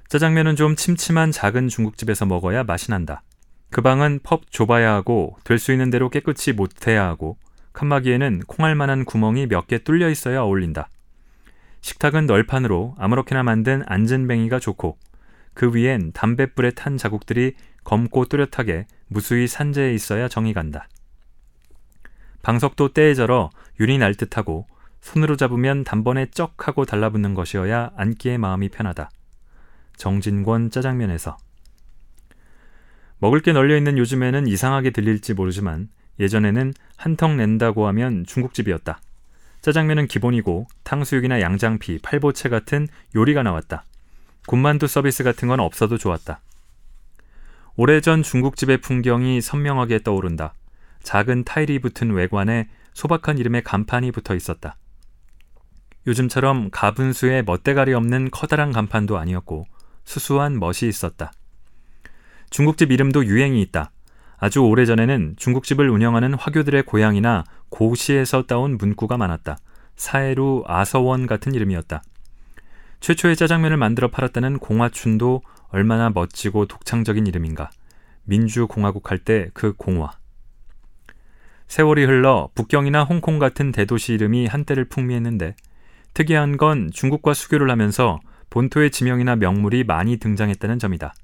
짜장면은 0.08 0.56
좀 0.56 0.76
침침한 0.76 1.30
작은 1.32 1.68
중국집에서 1.68 2.26
먹어야 2.26 2.64
맛이 2.64 2.90
난다. 2.90 3.22
그 3.70 3.82
방은 3.82 4.20
펍 4.22 4.50
좁아야 4.50 4.94
하고 4.94 5.36
될 5.44 5.58
수 5.58 5.72
있는 5.72 5.90
대로 5.90 6.08
깨끗이 6.08 6.52
못해야 6.52 7.06
하고 7.06 7.36
칸막이에는 7.72 8.42
콩알 8.46 8.74
만한 8.76 9.04
구멍이 9.04 9.46
몇 9.48 9.66
개 9.66 9.78
뚫려 9.78 10.08
있어야 10.08 10.40
어울린다. 10.42 10.88
식탁은 11.82 12.26
널판으로 12.26 12.94
아무렇게나 12.98 13.42
만든 13.42 13.82
안전뱅이가 13.86 14.58
좋고 14.58 14.96
그 15.54 15.74
위엔 15.74 16.12
담뱃불에 16.12 16.70
탄 16.70 16.96
자국들이 16.96 17.54
검고 17.84 18.26
뚜렷하게 18.26 18.86
무수히 19.08 19.46
산재해 19.46 19.92
있어야 19.92 20.28
정이 20.28 20.54
간다. 20.54 20.88
방석도 22.42 22.92
때에 22.92 23.14
절어 23.14 23.50
윤이 23.80 23.98
날 23.98 24.14
듯하고 24.14 24.66
손으로 25.00 25.36
잡으면 25.36 25.84
단번에 25.84 26.26
쩍 26.32 26.66
하고 26.66 26.84
달라붙는 26.84 27.34
것이어야 27.34 27.90
앉기에 27.96 28.38
마음이 28.38 28.68
편하다. 28.70 29.10
정진권 29.96 30.70
짜장면에서 30.70 31.36
먹을 33.18 33.40
게 33.40 33.52
널려 33.52 33.76
있는 33.76 33.98
요즘에는 33.98 34.46
이상하게 34.46 34.90
들릴지 34.90 35.34
모르지만 35.34 35.88
예전에는 36.18 36.74
한턱 36.96 37.34
낸다고 37.36 37.86
하면 37.88 38.24
중국집이었다. 38.26 39.00
짜장면은 39.62 40.06
기본이고 40.06 40.66
탕수육이나 40.84 41.40
양장피, 41.40 41.98
팔보채 42.02 42.48
같은 42.48 42.88
요리가 43.14 43.42
나왔다. 43.42 43.84
군만두 44.46 44.86
서비스 44.86 45.24
같은 45.24 45.48
건 45.48 45.60
없어도 45.60 45.98
좋았다. 45.98 46.40
오래전 47.76 48.22
중국집의 48.22 48.78
풍경이 48.78 49.40
선명하게 49.40 50.02
떠오른다. 50.02 50.54
작은 51.02 51.44
타일이 51.44 51.78
붙은 51.78 52.12
외관에 52.12 52.68
소박한 52.96 53.36
이름의 53.36 53.62
간판이 53.62 54.10
붙어 54.10 54.34
있었다. 54.34 54.78
요즘처럼 56.06 56.70
가분수에 56.70 57.42
멋대가리 57.42 57.92
없는 57.92 58.30
커다란 58.30 58.72
간판도 58.72 59.18
아니었고 59.18 59.66
수수한 60.04 60.58
멋이 60.58 60.88
있었다. 60.88 61.30
중국집 62.48 62.90
이름도 62.90 63.26
유행이 63.26 63.60
있다. 63.60 63.90
아주 64.38 64.60
오래전에는 64.60 65.34
중국집을 65.36 65.90
운영하는 65.90 66.32
화교들의 66.34 66.84
고향이나 66.84 67.44
고시에서 67.68 68.44
따온 68.44 68.78
문구가 68.78 69.18
많았다. 69.18 69.58
사해루 69.96 70.64
아서원 70.66 71.26
같은 71.26 71.52
이름이었다. 71.52 72.02
최초의 73.00 73.36
짜장면을 73.36 73.76
만들어 73.76 74.08
팔았다는 74.08 74.58
공화춘도 74.58 75.42
얼마나 75.68 76.08
멋지고 76.08 76.64
독창적인 76.64 77.26
이름인가. 77.26 77.68
민주공화국 78.24 79.10
할 79.10 79.18
때 79.18 79.50
그 79.52 79.74
공화. 79.74 80.12
세월이 81.68 82.04
흘러 82.04 82.48
북경이나 82.54 83.04
홍콩 83.04 83.38
같은 83.38 83.72
대도시 83.72 84.14
이름이 84.14 84.46
한때를 84.46 84.86
풍미했는데 84.86 85.56
특이한 86.14 86.56
건 86.56 86.90
중국과 86.92 87.34
수교를 87.34 87.70
하면서 87.70 88.18
본토의 88.50 88.90
지명이나 88.90 89.36
명물이 89.36 89.84
많이 89.84 90.16
등장했다는 90.16 90.78
점이다. 90.78 91.14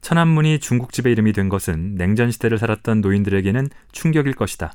천안문이 0.00 0.60
중국집의 0.60 1.12
이름이 1.12 1.32
된 1.32 1.48
것은 1.48 1.96
냉전 1.96 2.30
시대를 2.30 2.56
살았던 2.58 3.02
노인들에게는 3.02 3.68
충격일 3.92 4.34
것이다. 4.34 4.72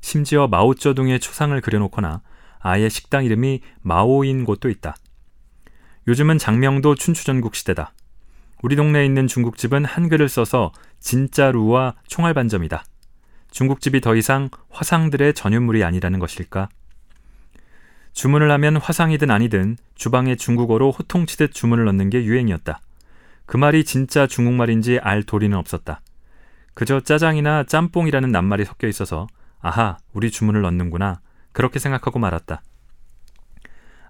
심지어 0.00 0.48
마오쩌둥의 0.48 1.20
초상을 1.20 1.60
그려놓거나 1.60 2.22
아예 2.60 2.88
식당 2.88 3.24
이름이 3.24 3.60
마오인 3.82 4.44
곳도 4.44 4.70
있다. 4.70 4.96
요즘은 6.06 6.38
장명도 6.38 6.94
춘추전국 6.94 7.54
시대다. 7.54 7.92
우리 8.62 8.76
동네에 8.76 9.04
있는 9.04 9.26
중국집은 9.26 9.84
한글을 9.84 10.28
써서 10.28 10.72
진짜루와 11.00 11.96
총알반점이다. 12.06 12.84
중국집이 13.50 14.00
더 14.00 14.14
이상 14.14 14.50
화상들의 14.70 15.34
전유물이 15.34 15.84
아니라는 15.84 16.18
것일까? 16.18 16.68
주문을 18.12 18.50
하면 18.50 18.76
화상이든 18.76 19.30
아니든 19.30 19.76
주방에 19.94 20.36
중국어로 20.36 20.90
호통치듯 20.90 21.52
주문을 21.52 21.84
넣는 21.84 22.10
게 22.10 22.24
유행이었다. 22.24 22.80
그 23.46 23.56
말이 23.56 23.84
진짜 23.84 24.26
중국말인지 24.26 24.98
알 25.00 25.22
도리는 25.22 25.56
없었다. 25.56 26.00
그저 26.74 27.00
짜장이나 27.00 27.64
짬뽕이라는 27.64 28.30
낱말이 28.30 28.64
섞여 28.64 28.88
있어서 28.88 29.26
아하, 29.60 29.98
우리 30.12 30.30
주문을 30.30 30.62
넣는구나. 30.62 31.20
그렇게 31.52 31.78
생각하고 31.78 32.18
말았다. 32.18 32.62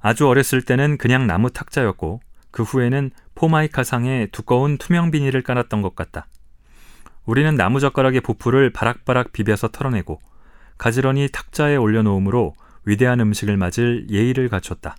아주 0.00 0.28
어렸을 0.28 0.62
때는 0.62 0.98
그냥 0.98 1.26
나무 1.26 1.50
탁자였고 1.50 2.20
그 2.50 2.62
후에는 2.62 3.10
포마이카 3.34 3.84
상에 3.84 4.26
두꺼운 4.32 4.78
투명 4.78 5.10
비닐을 5.10 5.42
깔았던 5.42 5.82
것 5.82 5.94
같다. 5.94 6.26
우리는 7.28 7.54
나무젓가락의 7.56 8.22
부풀을 8.22 8.70
바락바락 8.70 9.32
비벼서 9.32 9.68
털어내고 9.68 10.18
가지런히 10.78 11.28
탁자에 11.30 11.76
올려놓으므로 11.76 12.54
위대한 12.86 13.20
음식을 13.20 13.58
맞을 13.58 14.06
예의를 14.08 14.48
갖췄다. 14.48 14.96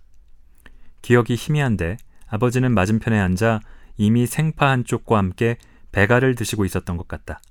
기억이 1.01 1.33
희미한데 1.33 1.97
아버지는 2.27 2.71
맞은편에 2.71 3.19
앉아 3.19 3.61
이미 3.97 4.27
생파 4.27 4.69
한 4.69 4.85
쪽과 4.85 5.17
함께 5.17 5.57
배가를 5.91 6.35
드시고 6.35 6.65
있었던 6.65 6.97
것 6.97 7.07
같다. 7.07 7.41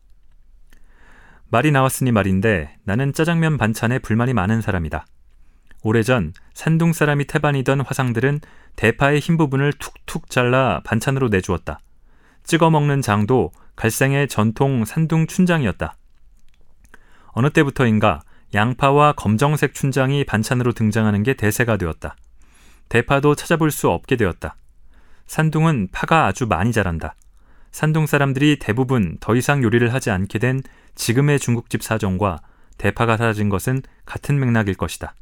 말이 1.48 1.72
나왔으니 1.72 2.12
말인데 2.12 2.76
나는 2.84 3.12
짜장면 3.12 3.58
반찬에 3.58 3.98
불만이 3.98 4.32
많은 4.32 4.60
사람이다. 4.60 5.06
오래전 5.82 6.32
산둥 6.54 6.92
사람이 6.92 7.24
태반이던 7.24 7.80
화상들은 7.80 8.42
대파의 8.76 9.18
흰 9.18 9.38
부분을 9.38 9.72
툭툭 9.72 10.30
잘라 10.30 10.82
반찬으로 10.84 11.30
내주었다. 11.30 11.80
찍어 12.44 12.70
먹는 12.70 13.02
장도 13.02 13.50
갈생의 13.78 14.26
전통 14.26 14.84
산둥 14.84 15.28
춘장이었다. 15.28 15.96
어느 17.28 17.50
때부터인가 17.50 18.22
양파와 18.52 19.12
검정색 19.12 19.72
춘장이 19.72 20.24
반찬으로 20.24 20.72
등장하는 20.72 21.22
게 21.22 21.34
대세가 21.34 21.76
되었다. 21.76 22.16
대파도 22.88 23.36
찾아볼 23.36 23.70
수 23.70 23.88
없게 23.88 24.16
되었다. 24.16 24.56
산둥은 25.26 25.90
파가 25.92 26.26
아주 26.26 26.46
많이 26.46 26.72
자란다. 26.72 27.14
산둥 27.70 28.06
사람들이 28.06 28.58
대부분 28.58 29.16
더 29.20 29.36
이상 29.36 29.62
요리를 29.62 29.94
하지 29.94 30.10
않게 30.10 30.40
된 30.40 30.60
지금의 30.96 31.38
중국집 31.38 31.84
사정과 31.84 32.40
대파가 32.78 33.16
사라진 33.16 33.48
것은 33.48 33.82
같은 34.04 34.40
맥락일 34.40 34.74
것이다. 34.74 35.14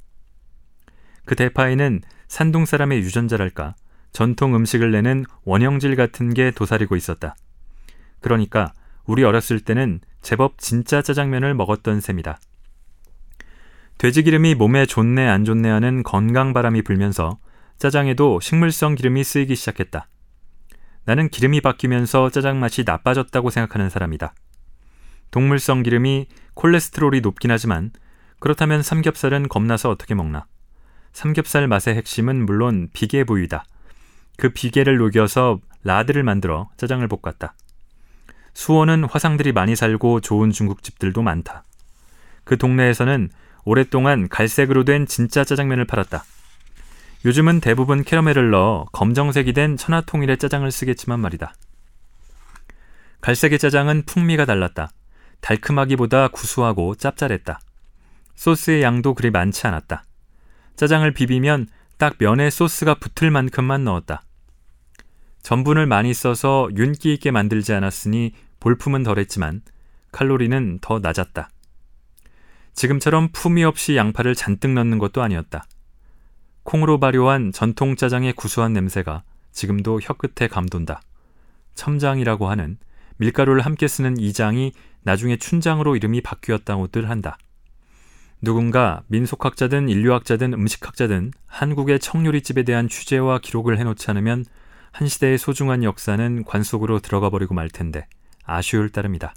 그 1.27 1.37
대파에는 1.37 2.01
산둥 2.29 2.65
사람의 2.65 3.01
유전자랄까 3.01 3.75
전통 4.13 4.57
음식을 4.57 4.93
내는 4.93 5.27
원형질 5.45 5.95
같은 5.97 6.33
게 6.33 6.53
도사리고 6.53 6.97
있었다. 6.97 7.37
그러니까 8.21 8.73
우리 9.05 9.25
어렸을 9.25 9.61
때는 9.61 10.01
제법 10.23 10.59
진짜 10.59 11.03
짜장면을 11.03 11.55
먹었던 11.55 12.01
셈이다. 12.01 12.39
돼지 13.99 14.23
기름이 14.23 14.55
몸에 14.55 14.85
좋네 14.85 15.27
안 15.27 15.45
좋네 15.45 15.69
하는 15.71 16.03
건강 16.03 16.53
바람이 16.53 16.83
불면서 16.83 17.39
짜장에도 17.79 18.41
식물성 18.41 18.95
기름이 18.95 19.25
쓰이기 19.25 19.57
시작했다. 19.57 20.09
나는 21.05 21.29
기름이 21.29 21.61
바뀌면서 21.61 22.31
짜장 22.31 22.59
맛이 22.59 22.83
나빠졌다고 22.85 23.51
생각하는 23.51 23.89
사람이다. 23.89 24.35
동물성 25.31 25.83
기름이 25.83 26.27
콜레스테롤이 26.55 27.21
높긴 27.21 27.51
하지만 27.51 27.93
그렇다면 28.39 28.83
삼겹살은 28.83 29.49
겁나서 29.49 29.91
어떻게 29.91 30.15
먹나? 30.15 30.47
삼겹살 31.13 31.69
맛의 31.69 31.95
핵심은 31.95 32.45
물론 32.45 32.89
비계 32.93 33.25
부위다. 33.25 33.65
그 34.37 34.51
비계를 34.51 34.99
녹여서 34.99 35.61
라드를 35.85 36.23
만들어 36.23 36.69
짜장을 36.77 37.07
볶았다. 37.09 37.55
수원은 38.57 39.05
화상들이 39.05 39.53
많이 39.53 39.77
살고 39.77 40.23
좋은 40.23 40.51
중국집들도 40.51 41.21
많다. 41.21 41.63
그 42.45 42.57
동네에서는 42.57 43.29
오랫동안 43.67 44.31
갈색으로 44.31 44.85
된 44.85 45.07
진짜 45.07 45.45
짜장면을 45.45 45.85
팔았다. 45.85 46.25
요즘은 47.27 47.61
대부분 47.61 48.03
캐러멜을 48.03 48.49
넣어 48.51 48.87
검정색이 48.93 49.53
된 49.53 49.77
천하통일의 49.77 50.39
짜장을 50.39 50.71
쓰겠지만 50.71 51.21
말이다. 51.21 51.53
갈색의 53.21 53.59
짜장은 53.59 54.05
풍미가 54.07 54.47
달랐다. 54.47 54.89
달큼하기보다 55.43 56.29
구수하고 56.29 56.95
짭짤했다. 56.95 57.61
소스의 58.37 58.81
양도 58.83 59.13
그리 59.13 59.31
많지 59.31 59.67
않았다. 59.67 60.05
짜장을 60.77 61.13
비비면 61.13 61.69
딱 61.99 62.15
면에 62.19 62.49
소스가 62.49 62.95
붙을 62.95 63.31
만큼만 63.31 63.85
넣었다. 63.85 64.23
전분을 65.43 65.87
많이 65.87 66.15
써서 66.15 66.69
윤기 66.75 67.13
있게 67.13 67.31
만들지 67.31 67.75
않았으니 67.75 68.33
볼품은 68.67 69.05
덜했지만 69.05 69.63
칼로리는 70.11 70.81
더 70.81 70.99
낮았다. 70.99 71.51
지금처럼 72.75 73.29
품위 73.31 73.63
없이 73.63 73.95
양파를 73.95 74.35
잔뜩 74.35 74.73
넣는 74.73 74.99
것도 74.99 75.23
아니었다. 75.23 75.67
콩으로 76.65 76.99
발효한 76.99 77.53
전통 77.53 77.95
짜장의 77.95 78.33
구수한 78.33 78.73
냄새가 78.73 79.23
지금도 79.53 80.01
혀끝에 80.01 80.49
감돈다. 80.49 81.01
첨장이라고 81.77 82.51
하는 82.51 82.77
밀가루를 83.19 83.61
함께 83.61 83.87
쓰는 83.87 84.19
이 84.19 84.33
장이 84.33 84.73
나중에 85.03 85.37
춘장으로 85.37 85.95
이름이 85.95 86.23
바뀌었다고들 86.23 87.09
한다. 87.09 87.39
누군가 88.43 89.05
민속학자든 89.07 89.89
인류학자든 89.89 90.55
음식학자든 90.55 91.31
한국의 91.47 92.01
청요리집에 92.01 92.65
대한 92.65 92.89
취재와 92.89 93.39
기록을 93.39 93.79
해놓지 93.79 94.11
않으면 94.11 94.45
한 94.91 95.07
시대의 95.07 95.39
소중한 95.39 95.85
역사는 95.85 96.43
관 96.43 96.65
속으로 96.65 96.99
들어가 96.99 97.31
버리고 97.31 97.55
말 97.55 97.71
텐데 97.71 98.09
아쉬울 98.47 98.91
따름이다. 98.91 99.35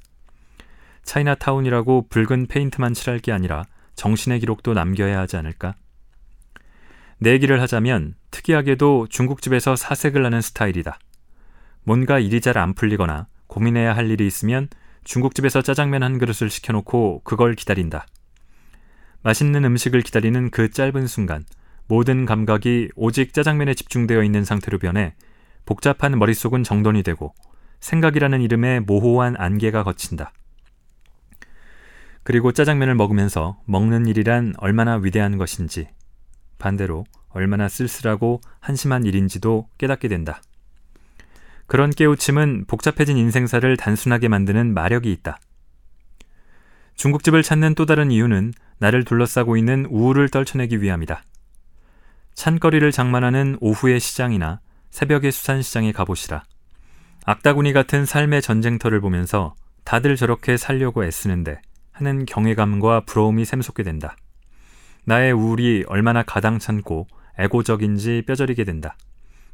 차이나타운이라고 1.04 2.08
붉은 2.10 2.48
페인트만 2.48 2.94
칠할 2.94 3.20
게 3.20 3.32
아니라 3.32 3.64
정신의 3.96 4.40
기록도 4.40 4.74
남겨야 4.74 5.20
하지 5.20 5.38
않을까? 5.38 5.76
내 7.18 7.32
얘기를 7.32 7.62
하자면 7.62 8.16
특이하게도 8.32 9.08
중국집에서 9.10 9.76
사색을 9.76 10.24
하는 10.24 10.42
스타일이다. 10.42 11.00
뭔가 11.84 12.20
일이 12.20 12.40
잘 12.40 12.58
안 12.58 12.74
풀리거나 12.74 13.28
고민해야 13.48 13.96
할 13.96 14.10
일이 14.10 14.28
있으면 14.28 14.70
중국집에서 15.04 15.62
짜장면 15.62 16.04
한 16.04 16.20
그릇을 16.20 16.50
시켜놓고 16.50 17.22
그걸 17.24 17.56
기다린다. 17.56 18.06
맛있는 19.24 19.66
음식을 19.66 20.02
기다리는 20.02 20.50
그 20.52 20.70
짧은 20.70 21.08
순간 21.08 21.44
모든 21.88 22.26
감각이 22.26 22.90
오직 22.96 23.34
짜장면에 23.34 23.74
집중되어 23.74 24.24
있는 24.24 24.46
상태로 24.46 24.78
변해 24.78 25.16
복잡한 25.66 26.18
머릿속은 26.18 26.64
정돈이 26.64 27.04
되고 27.04 27.34
생각이라는 27.80 28.42
이름의 28.42 28.82
모호한 28.82 29.36
안개가 29.38 29.84
거친다. 29.84 30.32
그리고 32.24 32.52
짜장면을 32.52 32.96
먹으면서 32.96 33.60
먹는 33.66 34.06
일이란 34.06 34.54
얼마나 34.58 34.96
위대한 34.96 35.38
것인지 35.38 35.88
반대로 36.58 37.06
얼마나 37.30 37.68
쓸쓸하고 37.70 38.42
한심한 38.60 39.06
일인지도 39.06 39.68
깨닫게 39.78 40.08
된다. 40.08 40.42
그런 41.68 41.92
깨우침은 41.92 42.66
복잡해진 42.68 43.18
인생사를 43.18 43.78
단순하게 43.78 44.28
만드는 44.28 44.74
마력이 44.74 45.12
있다. 45.12 45.40
중국집을 46.96 47.44
찾는 47.44 47.76
또 47.76 47.86
다른 47.86 48.12
이유는 48.12 48.54
나를 48.80 49.06
둘러싸고 49.06 49.56
있는 49.56 49.86
우울을 49.86 50.30
떨쳐내기 50.30 50.82
위함이다. 50.82 51.24
찬거리를 52.34 52.92
장만하는 52.92 53.58
오후의 53.62 54.00
시장이나 54.00 54.60
새벽의 54.90 55.32
수산시장에 55.32 55.92
가보시라. 55.92 56.44
악다구니 57.30 57.74
같은 57.74 58.08
삶의 58.08 58.42
전쟁터를 58.42 59.02
보면서 59.02 59.54
다들 59.84 60.16
저렇게 60.16 60.58
살려고 60.58 61.06
애쓰는데 61.06 61.62
하는 61.92 62.26
경외감과 62.26 63.02
부러움이 63.02 63.46
샘솟게 63.46 63.84
된다. 63.84 64.16
나의 65.06 65.32
우울이 65.32 65.86
얼마나 65.88 66.24
가당찮고 66.24 67.06
애고적인지 67.38 68.24
뼈저리게 68.26 68.64
된다. 68.64 68.98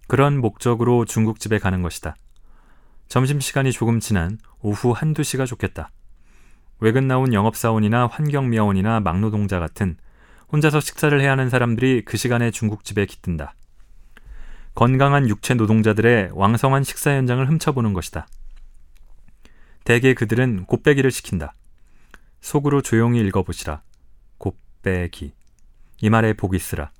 그런 0.07 0.39
목적으로 0.39 1.03
중국집에 1.03 1.59
가는 1.59 1.81
것이다. 1.81 2.15
점심시간이 3.09 3.73
조금 3.73 3.99
지난 3.99 4.37
오후 4.61 4.93
한두 4.93 5.23
시가 5.23 5.45
좋겠다. 5.45 5.89
외근 6.79 7.09
나온 7.09 7.33
영업사원이나 7.33 8.07
환경미화원이나 8.07 9.01
막노동자 9.01 9.59
같은 9.59 9.97
혼자서 10.49 10.79
식사를 10.79 11.19
해야 11.19 11.31
하는 11.31 11.49
사람들이 11.49 12.03
그 12.05 12.15
시간에 12.15 12.51
중국집에 12.51 13.05
깃든다. 13.05 13.53
건강한 14.75 15.29
육체 15.29 15.53
노동자들의 15.53 16.31
왕성한 16.33 16.83
식사 16.83 17.11
현장을 17.11 17.47
훔쳐보는 17.47 17.93
것이다. 17.93 18.27
대개 19.85 20.13
그들은 20.13 20.65
곱빼기를 20.65 21.11
시킨다. 21.11 21.55
속으로 22.41 22.81
조용히 22.81 23.21
읽어보시라. 23.21 23.81
곱빼기. 24.37 25.33
이 26.01 26.09
말에 26.09 26.33
복이 26.33 26.59
쓰라. 26.59 26.91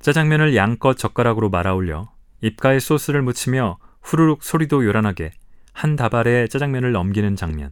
짜장면을 0.00 0.56
양껏 0.56 0.96
젓가락으로 0.96 1.50
말아 1.50 1.74
올려 1.74 2.10
입가에 2.40 2.78
소스를 2.78 3.20
묻히며 3.20 3.78
후루룩 4.00 4.42
소리도 4.42 4.86
요란하게 4.86 5.32
한 5.74 5.94
다발에 5.94 6.46
짜장면을 6.48 6.92
넘기는 6.92 7.36
장면. 7.36 7.70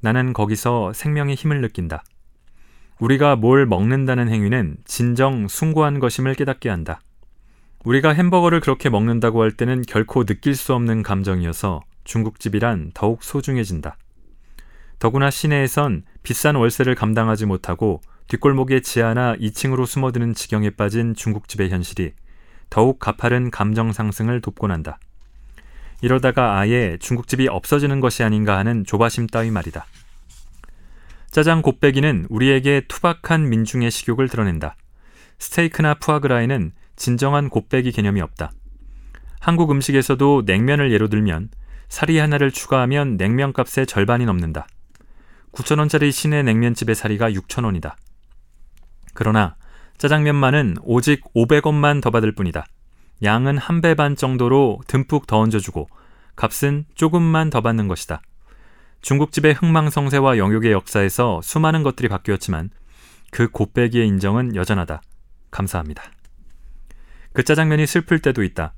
나는 0.00 0.34
거기서 0.34 0.92
생명의 0.92 1.34
힘을 1.34 1.62
느낀다. 1.62 2.04
우리가 3.00 3.36
뭘 3.36 3.64
먹는다는 3.64 4.28
행위는 4.28 4.76
진정 4.84 5.48
숭고한 5.48 5.98
것임을 5.98 6.34
깨닫게 6.34 6.68
한다. 6.68 7.00
우리가 7.84 8.10
햄버거를 8.10 8.60
그렇게 8.60 8.90
먹는다고 8.90 9.42
할 9.42 9.52
때는 9.52 9.82
결코 9.82 10.24
느낄 10.24 10.56
수 10.56 10.74
없는 10.74 11.02
감정이어서 11.02 11.80
중국집이란 12.04 12.92
더욱 12.94 13.22
소중해진다. 13.22 13.96
더구나 14.98 15.30
시내에선 15.30 16.02
비싼 16.22 16.56
월세를 16.56 16.94
감당하지 16.94 17.46
못하고 17.46 18.00
뒷골목에 18.26 18.80
지하나 18.80 19.36
2층으로 19.36 19.86
숨어드는 19.86 20.34
지경에 20.34 20.70
빠진 20.70 21.14
중국집의 21.14 21.70
현실이 21.70 22.12
더욱 22.68 22.98
가파른 22.98 23.50
감정 23.50 23.92
상승을 23.92 24.40
돕곤 24.40 24.70
한다. 24.70 24.98
이러다가 26.02 26.58
아예 26.58 26.96
중국집이 27.00 27.48
없어지는 27.48 28.00
것이 28.00 28.22
아닌가 28.22 28.58
하는 28.58 28.84
조바심 28.84 29.28
따위 29.28 29.50
말이다. 29.50 29.86
짜장 31.30 31.62
곱빼기는 31.62 32.26
우리에게 32.28 32.82
투박한 32.88 33.48
민중의 33.48 33.90
식욕을 33.90 34.28
드러낸다. 34.28 34.76
스테이크나 35.38 35.94
푸아그라에는 35.94 36.72
진정한 36.98 37.48
곱빼기 37.48 37.92
개념이 37.92 38.20
없다. 38.20 38.52
한국 39.40 39.70
음식에서도 39.70 40.42
냉면을 40.44 40.92
예로 40.92 41.08
들면 41.08 41.48
사리 41.88 42.18
하나를 42.18 42.50
추가하면 42.50 43.16
냉면 43.16 43.52
값의 43.52 43.86
절반이 43.86 44.26
넘는다. 44.26 44.66
9천원짜리 45.52 46.12
시내 46.12 46.42
냉면집의 46.42 46.94
사리가 46.94 47.30
6천원이다. 47.30 47.94
그러나 49.14 49.56
짜장면만은 49.96 50.76
오직 50.82 51.22
500원만 51.34 52.02
더 52.02 52.10
받을 52.10 52.32
뿐이다. 52.34 52.66
양은 53.22 53.58
한 53.58 53.80
배 53.80 53.94
반 53.94 54.14
정도로 54.14 54.80
듬뿍 54.86 55.26
더 55.26 55.38
얹어주고 55.38 55.88
값은 56.36 56.84
조금만 56.94 57.50
더 57.50 57.60
받는 57.60 57.88
것이다. 57.88 58.20
중국집의 59.02 59.54
흥망성쇠와 59.54 60.38
영육의 60.38 60.72
역사에서 60.72 61.40
수많은 61.42 61.82
것들이 61.82 62.08
바뀌었지만 62.08 62.70
그 63.30 63.48
곱빼기의 63.48 64.06
인정은 64.06 64.54
여전하다. 64.54 65.00
감사합니다. 65.50 66.02
그 67.38 67.44
짜장면이 67.44 67.86
슬플 67.86 68.18
때도 68.18 68.42
있다. 68.42 68.74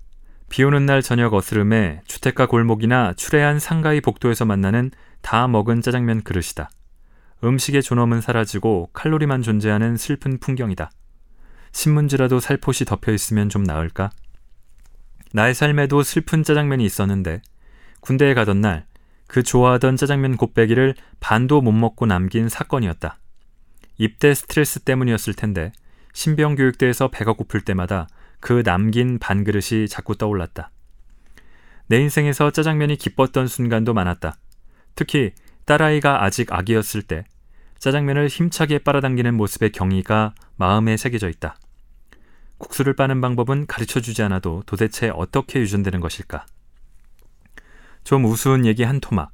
비 0.50 0.64
오는 0.64 0.84
날 0.84 1.00
저녁 1.00 1.32
어스름에 1.32 2.02
주택가 2.04 2.44
골목이나 2.44 3.14
추레한 3.14 3.58
상가의 3.58 4.02
복도에서 4.02 4.44
만나는 4.44 4.90
다 5.22 5.48
먹은 5.48 5.80
짜장면 5.80 6.20
그릇이다. 6.20 6.68
음식의 7.42 7.82
존엄은 7.82 8.20
사라지고 8.20 8.90
칼로리만 8.92 9.40
존재하는 9.40 9.96
슬픈 9.96 10.38
풍경이다. 10.38 10.90
신문지라도 11.72 12.38
살포시 12.38 12.84
덮여 12.84 13.14
있으면 13.14 13.48
좀 13.48 13.62
나을까? 13.62 14.10
나의 15.32 15.54
삶에도 15.54 16.02
슬픈 16.02 16.42
짜장면이 16.42 16.84
있었는데 16.84 17.40
군대에 18.02 18.34
가던 18.34 18.60
날 18.60 18.84
그 19.26 19.42
좋아하던 19.42 19.96
짜장면 19.96 20.36
곱빼기를 20.36 20.96
반도 21.20 21.62
못 21.62 21.72
먹고 21.72 22.04
남긴 22.04 22.50
사건이었다. 22.50 23.16
입대 23.96 24.34
스트레스 24.34 24.80
때문이었을 24.80 25.32
텐데 25.32 25.72
신병 26.12 26.56
교육대에서 26.56 27.08
배가 27.08 27.32
고플 27.32 27.62
때마다 27.62 28.06
그 28.40 28.62
남긴 28.62 29.18
반그릇이 29.18 29.88
자꾸 29.88 30.16
떠올랐다. 30.16 30.70
내 31.87 32.00
인생에서 32.00 32.50
짜장면이 32.50 32.96
기뻤던 32.96 33.46
순간도 33.46 33.94
많았다. 33.94 34.37
특히 34.94 35.33
딸아이가 35.66 36.24
아직 36.24 36.53
아기였을 36.53 37.03
때 37.03 37.24
짜장면을 37.79 38.29
힘차게 38.29 38.79
빨아당기는 38.79 39.35
모습의 39.35 39.72
경의가 39.72 40.35
마음에 40.57 40.96
새겨져 40.96 41.29
있다. 41.29 41.57
국수를 42.59 42.94
빠는 42.94 43.20
방법은 43.20 43.66
가르쳐 43.66 44.00
주지 44.00 44.22
않아도 44.22 44.62
도대체 44.66 45.11
어떻게 45.14 45.61
유전되는 45.61 46.00
것일까? 46.00 46.44
좀 48.05 48.24
우스운 48.26 48.66
얘기 48.66 48.83
한 48.83 49.00
토막. 49.00 49.33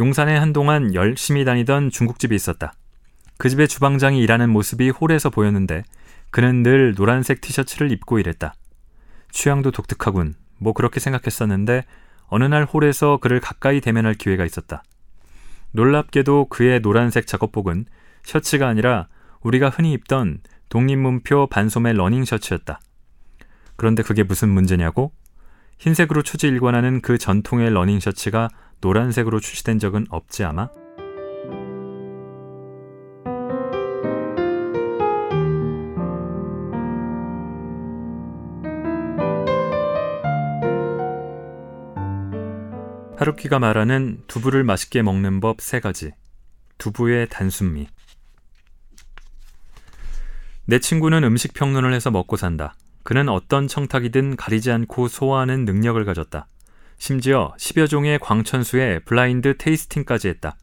용산에 0.00 0.36
한동안 0.36 0.94
열심히 0.94 1.44
다니던 1.44 1.90
중국집이 1.90 2.34
있었다. 2.34 2.72
그 3.36 3.48
집의 3.48 3.68
주방장이 3.68 4.20
일하는 4.20 4.50
모습이 4.50 4.90
홀에서 4.90 5.30
보였는데 5.30 5.84
그는 6.30 6.62
늘 6.62 6.94
노란색 6.94 7.40
티셔츠를 7.40 7.90
입고 7.92 8.18
일했다. 8.18 8.54
취향도 9.30 9.70
독특하군. 9.70 10.34
뭐 10.58 10.72
그렇게 10.72 11.00
생각했었는데 11.00 11.84
어느 12.26 12.44
날 12.44 12.64
홀에서 12.64 13.18
그를 13.18 13.40
가까이 13.40 13.80
대면할 13.80 14.14
기회가 14.14 14.44
있었다. 14.44 14.82
놀랍게도 15.72 16.46
그의 16.46 16.80
노란색 16.80 17.26
작업복은 17.26 17.86
셔츠가 18.24 18.66
아니라 18.68 19.08
우리가 19.40 19.68
흔히 19.68 19.92
입던 19.92 20.40
독립문표 20.68 21.48
반소매 21.48 21.92
러닝 21.92 22.24
셔츠였다. 22.24 22.80
그런데 23.76 24.02
그게 24.02 24.22
무슨 24.22 24.48
문제냐고? 24.48 25.12
흰색으로 25.78 26.22
초지 26.22 26.48
일관하는 26.48 27.00
그 27.00 27.16
전통의 27.16 27.70
러닝 27.70 28.00
셔츠가 28.00 28.48
노란색으로 28.80 29.40
출시된 29.40 29.78
적은 29.78 30.06
없지 30.10 30.44
아마? 30.44 30.68
하루키가 43.18 43.58
말하는 43.58 44.22
두부를 44.28 44.62
맛있게 44.62 45.02
먹는 45.02 45.40
법 45.40 45.60
세 45.60 45.80
가지. 45.80 46.12
두부의 46.78 47.28
단순미. 47.28 47.88
내 50.66 50.78
친구는 50.78 51.24
음식 51.24 51.52
평론을 51.52 51.92
해서 51.92 52.12
먹고 52.12 52.36
산다. 52.36 52.76
그는 53.02 53.28
어떤 53.28 53.66
청탁이든 53.66 54.36
가리지 54.36 54.70
않고 54.70 55.08
소화하는 55.08 55.64
능력을 55.64 56.04
가졌다. 56.04 56.46
심지어 56.98 57.52
10여 57.58 57.88
종의 57.88 58.20
광천수에 58.20 59.00
블라인드 59.00 59.56
테이스팅까지 59.56 60.28
했다. 60.28 60.56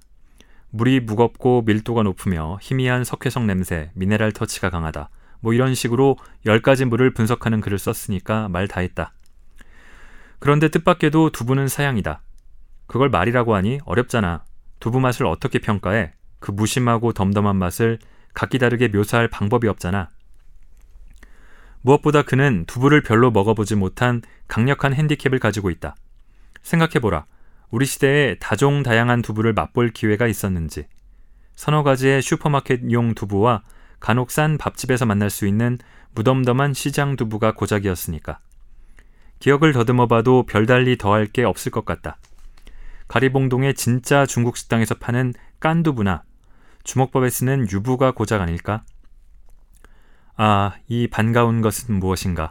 물이 0.70 1.02
무겁고 1.02 1.64
밀도가 1.66 2.04
높으며 2.04 2.58
희미한 2.62 3.04
석회성 3.04 3.48
냄새, 3.48 3.92
미네랄 3.96 4.32
터치가 4.32 4.70
강하다. 4.70 5.10
뭐 5.42 5.54
이런 5.54 5.76
식으로 5.76 6.16
10가지 6.46 6.86
물을 6.86 7.14
분석하는 7.14 7.60
글을 7.60 7.80
썼으니까 7.80 8.48
말 8.48 8.70
다 8.70 8.80
했다. 8.80 9.12
그런데 10.40 10.70
뜻밖에도 10.70 11.32
두부는 11.32 11.68
사양이다. 11.68 12.22
그걸 12.88 13.10
말이라고 13.10 13.56
하니 13.56 13.80
어렵잖아. 13.86 14.44
두부 14.80 15.00
맛을 15.00 15.26
어떻게 15.26 15.60
평가해? 15.60 16.14
그 16.40 16.52
무심하고 16.52 17.14
덤덤한 17.14 17.56
맛을 17.56 18.00
각기 18.34 18.60
다르게 18.60 18.88
묘사할 18.90 19.30
방법이 19.30 19.68
없잖아. 19.68 20.10
무엇보다 21.82 22.24
그는 22.24 22.66
두부를 22.66 23.02
별로 23.02 23.32
먹어보지 23.32 23.76
못한 23.76 24.22
강력한 24.48 24.94
핸디캡을 24.94 25.40
가지고 25.40 25.70
있다. 25.70 25.96
생각해보라. 26.62 27.26
우리 27.70 27.86
시대에 27.86 28.36
다종다양한 28.40 29.22
두부를 29.22 29.54
맛볼 29.54 29.92
기회가 29.92 30.28
있었는지. 30.28 30.88
서너 31.56 31.84
가지의 31.84 32.22
슈퍼마켓용 32.22 33.14
두부와 33.16 33.64
간혹 34.00 34.32
싼 34.32 34.58
밥집에서 34.58 35.06
만날 35.06 35.30
수 35.30 35.48
있는 35.48 35.78
무덤덤한 36.14 36.74
시장 36.74 37.16
두부가 37.16 37.54
고작이었으니까. 37.54 38.40
기억을 39.40 39.74
더듬어 39.74 40.08
봐도 40.08 40.44
별달리 40.44 40.98
더할 40.98 41.28
게 41.28 41.44
없을 41.44 41.72
것 41.72 41.86
같다. 41.86 42.18
가리봉동의 43.08 43.76
진짜 43.76 44.26
중국 44.26 44.58
식당에서 44.58 44.96
파는 44.96 45.34
깐두부나 45.60 46.24
주먹밥에 46.84 47.30
쓰는 47.30 47.70
유부가 47.72 48.12
고작 48.12 48.42
아닐까? 48.42 48.84
아, 50.38 50.74
이 50.88 51.08
반가운 51.08 51.62
것은 51.62 51.96
무엇인가? 52.00 52.50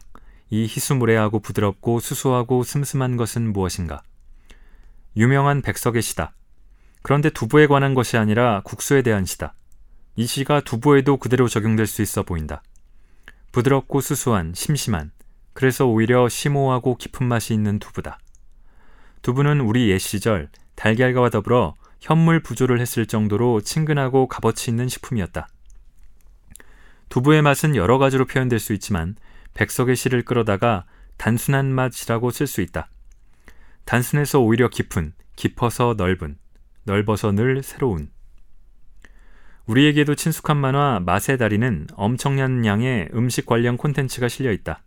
이 0.50 0.62
희수무례하고 0.62 1.40
부드럽고 1.40 2.00
수수하고 2.00 2.62
슴슴한 2.62 3.16
것은 3.16 3.52
무엇인가? 3.52 4.02
유명한 5.16 5.62
백석의 5.62 6.02
시다. 6.02 6.34
그런데 7.02 7.30
두부에 7.30 7.66
관한 7.66 7.94
것이 7.94 8.16
아니라 8.16 8.62
국수에 8.64 9.02
대한 9.02 9.24
시다. 9.24 9.54
이 10.16 10.26
시가 10.26 10.60
두부에도 10.60 11.16
그대로 11.16 11.48
적용될 11.48 11.86
수 11.86 12.02
있어 12.02 12.22
보인다. 12.22 12.62
부드럽고 13.52 14.00
수수한, 14.00 14.52
심심한, 14.54 15.12
그래서 15.52 15.86
오히려 15.86 16.28
심오하고 16.28 16.96
깊은 16.96 17.26
맛이 17.26 17.54
있는 17.54 17.78
두부다. 17.78 18.18
두부는 19.24 19.60
우리 19.60 19.88
옛 19.88 19.96
시절 19.96 20.50
달걀과 20.74 21.30
더불어 21.30 21.74
현물 21.98 22.42
부조를 22.42 22.78
했을 22.78 23.06
정도로 23.06 23.62
친근하고 23.62 24.28
값어치 24.28 24.70
있는 24.70 24.87
식품이었다. 24.87 25.48
두부의 27.08 27.40
맛은 27.40 27.74
여러 27.74 27.96
가지로 27.96 28.26
표현될 28.26 28.58
수 28.58 28.74
있지만 28.74 29.16
백석의 29.54 29.96
씨를 29.96 30.26
끌어다가 30.26 30.84
단순한 31.16 31.72
맛이라고 31.72 32.30
쓸 32.30 32.46
수 32.46 32.60
있다. 32.60 32.90
단순해서 33.87 34.40
오히려 34.40 34.68
깊은, 34.68 35.14
깊어서 35.37 35.94
넓은, 35.96 36.37
넓어서 36.82 37.32
늘 37.32 37.62
새로운. 37.62 38.10
우리에게도 39.64 40.16
친숙한 40.16 40.58
만화 40.58 41.00
맛의 41.00 41.38
달인은 41.38 41.87
엄청난 41.94 42.66
양의 42.66 43.08
음식 43.14 43.46
관련 43.46 43.78
콘텐츠가 43.78 44.28
실려 44.28 44.52
있다. 44.52 44.82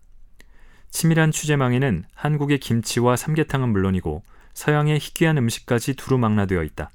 치밀한 0.89 1.31
취재망에는 1.31 2.05
한국의 2.15 2.59
김치와 2.59 3.15
삼계탕은 3.15 3.69
물론이고 3.69 4.23
서양의 4.53 4.97
희귀한 4.99 5.37
음식까지 5.37 5.95
두루망라되어 5.95 6.63
있다. 6.63 6.89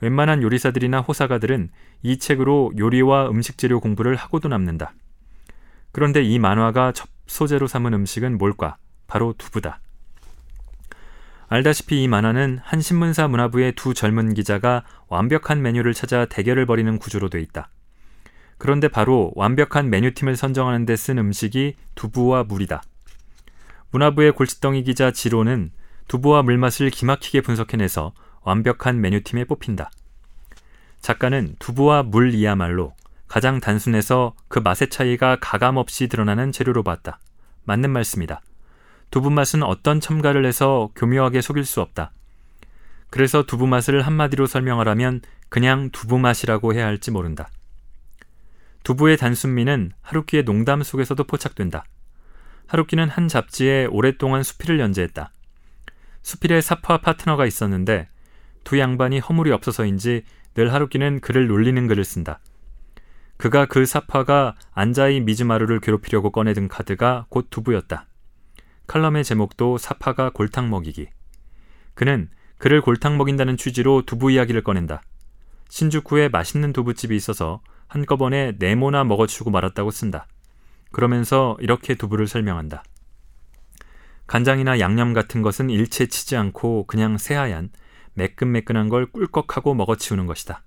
웬만한 0.00 0.42
요리사들이나 0.42 1.00
호사가들은 1.00 1.70
이 2.02 2.18
책으로 2.18 2.72
요리와 2.78 3.28
음식 3.28 3.58
재료 3.58 3.80
공부를 3.80 4.16
하고도 4.16 4.48
남는다. 4.48 4.94
그런데 5.92 6.22
이 6.22 6.38
만화가 6.38 6.92
첫 6.92 7.08
소재로 7.26 7.66
삼은 7.66 7.92
음식은 7.92 8.38
뭘까? 8.38 8.76
바로 9.06 9.34
두부다. 9.36 9.80
알다시피 11.48 12.02
이 12.04 12.08
만화는 12.08 12.60
한 12.62 12.80
신문사 12.80 13.26
문화부의 13.28 13.72
두 13.72 13.92
젊은 13.92 14.34
기자가 14.34 14.84
완벽한 15.08 15.60
메뉴를 15.60 15.94
찾아 15.94 16.24
대결을 16.24 16.64
벌이는 16.64 16.98
구조로 16.98 17.28
돼 17.28 17.40
있다. 17.40 17.68
그런데 18.56 18.88
바로 18.88 19.32
완벽한 19.34 19.90
메뉴팀을 19.90 20.36
선정하는 20.36 20.86
데 20.86 20.94
쓴 20.94 21.18
음식이 21.18 21.74
두부와 21.96 22.44
물이다. 22.44 22.82
문화부의 23.90 24.32
골칫덩이 24.32 24.82
기자 24.84 25.10
지로는 25.10 25.72
두부와 26.08 26.42
물맛을 26.42 26.90
기막히게 26.90 27.40
분석해내서 27.40 28.12
완벽한 28.42 29.00
메뉴팀에 29.00 29.44
뽑힌다. 29.44 29.90
작가는 31.00 31.56
두부와 31.58 32.02
물이야말로 32.02 32.94
가장 33.28 33.60
단순해서 33.60 34.34
그 34.48 34.58
맛의 34.58 34.90
차이가 34.90 35.38
가감없이 35.40 36.08
드러나는 36.08 36.52
재료로 36.52 36.82
봤다. 36.82 37.20
맞는 37.64 37.90
말씀이다. 37.90 38.40
두부 39.10 39.30
맛은 39.30 39.62
어떤 39.62 40.00
첨가를 40.00 40.44
해서 40.44 40.90
교묘하게 40.96 41.40
속일 41.40 41.64
수 41.64 41.80
없다. 41.80 42.12
그래서 43.08 43.44
두부 43.44 43.66
맛을 43.66 44.02
한마디로 44.02 44.46
설명하라면 44.46 45.22
그냥 45.48 45.90
두부 45.90 46.18
맛이라고 46.18 46.74
해야 46.74 46.86
할지 46.86 47.10
모른다. 47.10 47.50
두부의 48.84 49.16
단순미는 49.16 49.92
하루키의 50.00 50.44
농담 50.44 50.82
속에서도 50.82 51.22
포착된다. 51.24 51.84
하루키는 52.70 53.08
한 53.08 53.26
잡지에 53.26 53.86
오랫동안 53.86 54.44
수필을 54.44 54.78
연재했다. 54.78 55.32
수필에 56.22 56.60
사파 56.60 56.98
파트너가 56.98 57.44
있었는데 57.44 58.06
두 58.62 58.78
양반이 58.78 59.18
허물이 59.18 59.50
없어서인지 59.50 60.22
늘 60.54 60.72
하루키는 60.72 61.18
그를 61.18 61.48
놀리는 61.48 61.88
글을 61.88 62.04
쓴다. 62.04 62.38
그가 63.38 63.66
그 63.66 63.84
사파가 63.86 64.54
안자이 64.70 65.18
미즈마루를 65.18 65.80
괴롭히려고 65.80 66.30
꺼내든 66.30 66.68
카드가 66.68 67.26
곧 67.28 67.48
두부였다. 67.50 68.06
칼럼의 68.86 69.24
제목도 69.24 69.76
사파가 69.76 70.30
골탕 70.30 70.70
먹이기. 70.70 71.08
그는 71.94 72.30
그를 72.58 72.82
골탕 72.82 73.18
먹인다는 73.18 73.56
취지로 73.56 74.02
두부 74.06 74.30
이야기를 74.30 74.62
꺼낸다. 74.62 75.02
신주쿠에 75.70 76.28
맛있는 76.28 76.72
두부집이 76.72 77.16
있어서 77.16 77.62
한꺼번에 77.88 78.52
네모나 78.60 79.02
먹어치우고 79.02 79.50
말았다고 79.50 79.90
쓴다. 79.90 80.28
그러면서 80.92 81.56
이렇게 81.60 81.94
두부를 81.94 82.26
설명한다. 82.26 82.82
간장이나 84.26 84.78
양념 84.78 85.12
같은 85.12 85.42
것은 85.42 85.70
일체 85.70 86.06
치지 86.06 86.36
않고 86.36 86.86
그냥 86.86 87.18
새하얀 87.18 87.70
매끈매끈한 88.14 88.88
걸 88.88 89.06
꿀꺽하고 89.06 89.74
먹어치우는 89.74 90.26
것이다. 90.26 90.62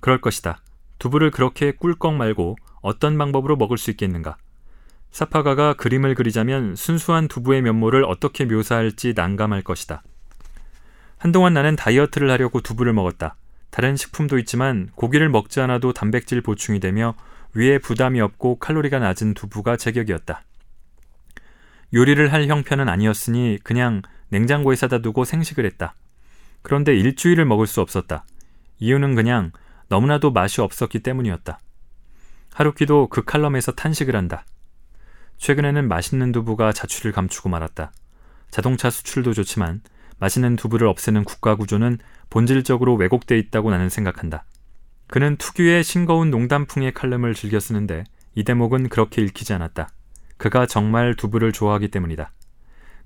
그럴 0.00 0.20
것이다. 0.20 0.60
두부를 0.98 1.30
그렇게 1.30 1.72
꿀꺽 1.72 2.14
말고 2.14 2.56
어떤 2.80 3.18
방법으로 3.18 3.56
먹을 3.56 3.78
수 3.78 3.90
있겠는가? 3.90 4.36
사파가가 5.10 5.74
그림을 5.74 6.14
그리자면 6.14 6.76
순수한 6.76 7.28
두부의 7.28 7.62
면모를 7.62 8.04
어떻게 8.04 8.44
묘사할지 8.44 9.14
난감할 9.16 9.62
것이다. 9.62 10.02
한동안 11.16 11.54
나는 11.54 11.76
다이어트를 11.76 12.30
하려고 12.30 12.60
두부를 12.60 12.92
먹었다. 12.92 13.36
다른 13.70 13.96
식품도 13.96 14.38
있지만 14.38 14.90
고기를 14.94 15.28
먹지 15.28 15.60
않아도 15.60 15.92
단백질 15.92 16.40
보충이 16.40 16.80
되며 16.80 17.14
위에 17.58 17.78
부담이 17.78 18.20
없고 18.20 18.60
칼로리가 18.60 19.00
낮은 19.00 19.34
두부가 19.34 19.76
제격이었다. 19.76 20.42
요리를 21.92 22.32
할 22.32 22.46
형편은 22.46 22.88
아니었으니 22.88 23.58
그냥 23.64 24.02
냉장고에 24.28 24.76
사다 24.76 24.98
두고 24.98 25.24
생식을 25.24 25.66
했다. 25.66 25.96
그런데 26.62 26.96
일주일을 26.96 27.44
먹을 27.46 27.66
수 27.66 27.80
없었다. 27.80 28.24
이유는 28.78 29.16
그냥 29.16 29.50
너무나도 29.88 30.30
맛이 30.30 30.60
없었기 30.60 31.00
때문이었다. 31.00 31.58
하루키도 32.52 33.08
그 33.08 33.24
칼럼에서 33.24 33.72
탄식을 33.72 34.14
한다. 34.14 34.44
최근에는 35.38 35.88
맛있는 35.88 36.30
두부가 36.30 36.72
자취를 36.72 37.10
감추고 37.10 37.48
말았다. 37.48 37.90
자동차 38.52 38.88
수출도 38.88 39.32
좋지만 39.32 39.82
맛있는 40.20 40.54
두부를 40.54 40.86
없애는 40.86 41.24
국가 41.24 41.56
구조는 41.56 41.98
본질적으로 42.30 42.94
왜곡돼 42.94 43.36
있다고 43.36 43.70
나는 43.70 43.88
생각한다. 43.88 44.44
그는 45.08 45.36
특유의 45.36 45.84
싱거운 45.84 46.30
농담풍의 46.30 46.92
칼럼을 46.92 47.34
즐겨 47.34 47.60
쓰는데 47.60 48.04
이 48.34 48.44
대목은 48.44 48.88
그렇게 48.88 49.22
읽히지 49.22 49.52
않았다. 49.54 49.88
그가 50.36 50.66
정말 50.66 51.14
두부를 51.16 51.52
좋아하기 51.52 51.88
때문이다. 51.88 52.30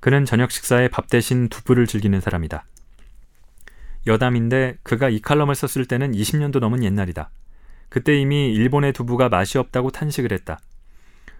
그는 0.00 0.24
저녁 0.24 0.50
식사에 0.50 0.88
밥 0.88 1.08
대신 1.08 1.48
두부를 1.48 1.86
즐기는 1.86 2.20
사람이다. 2.20 2.64
여담인데 4.06 4.78
그가 4.82 5.08
이 5.08 5.20
칼럼을 5.20 5.54
썼을 5.54 5.86
때는 5.86 6.12
20년도 6.12 6.58
넘은 6.58 6.82
옛날이다. 6.82 7.30
그때 7.88 8.18
이미 8.18 8.52
일본의 8.52 8.92
두부가 8.94 9.28
맛이 9.28 9.58
없다고 9.58 9.90
탄식을 9.90 10.32
했다. 10.32 10.58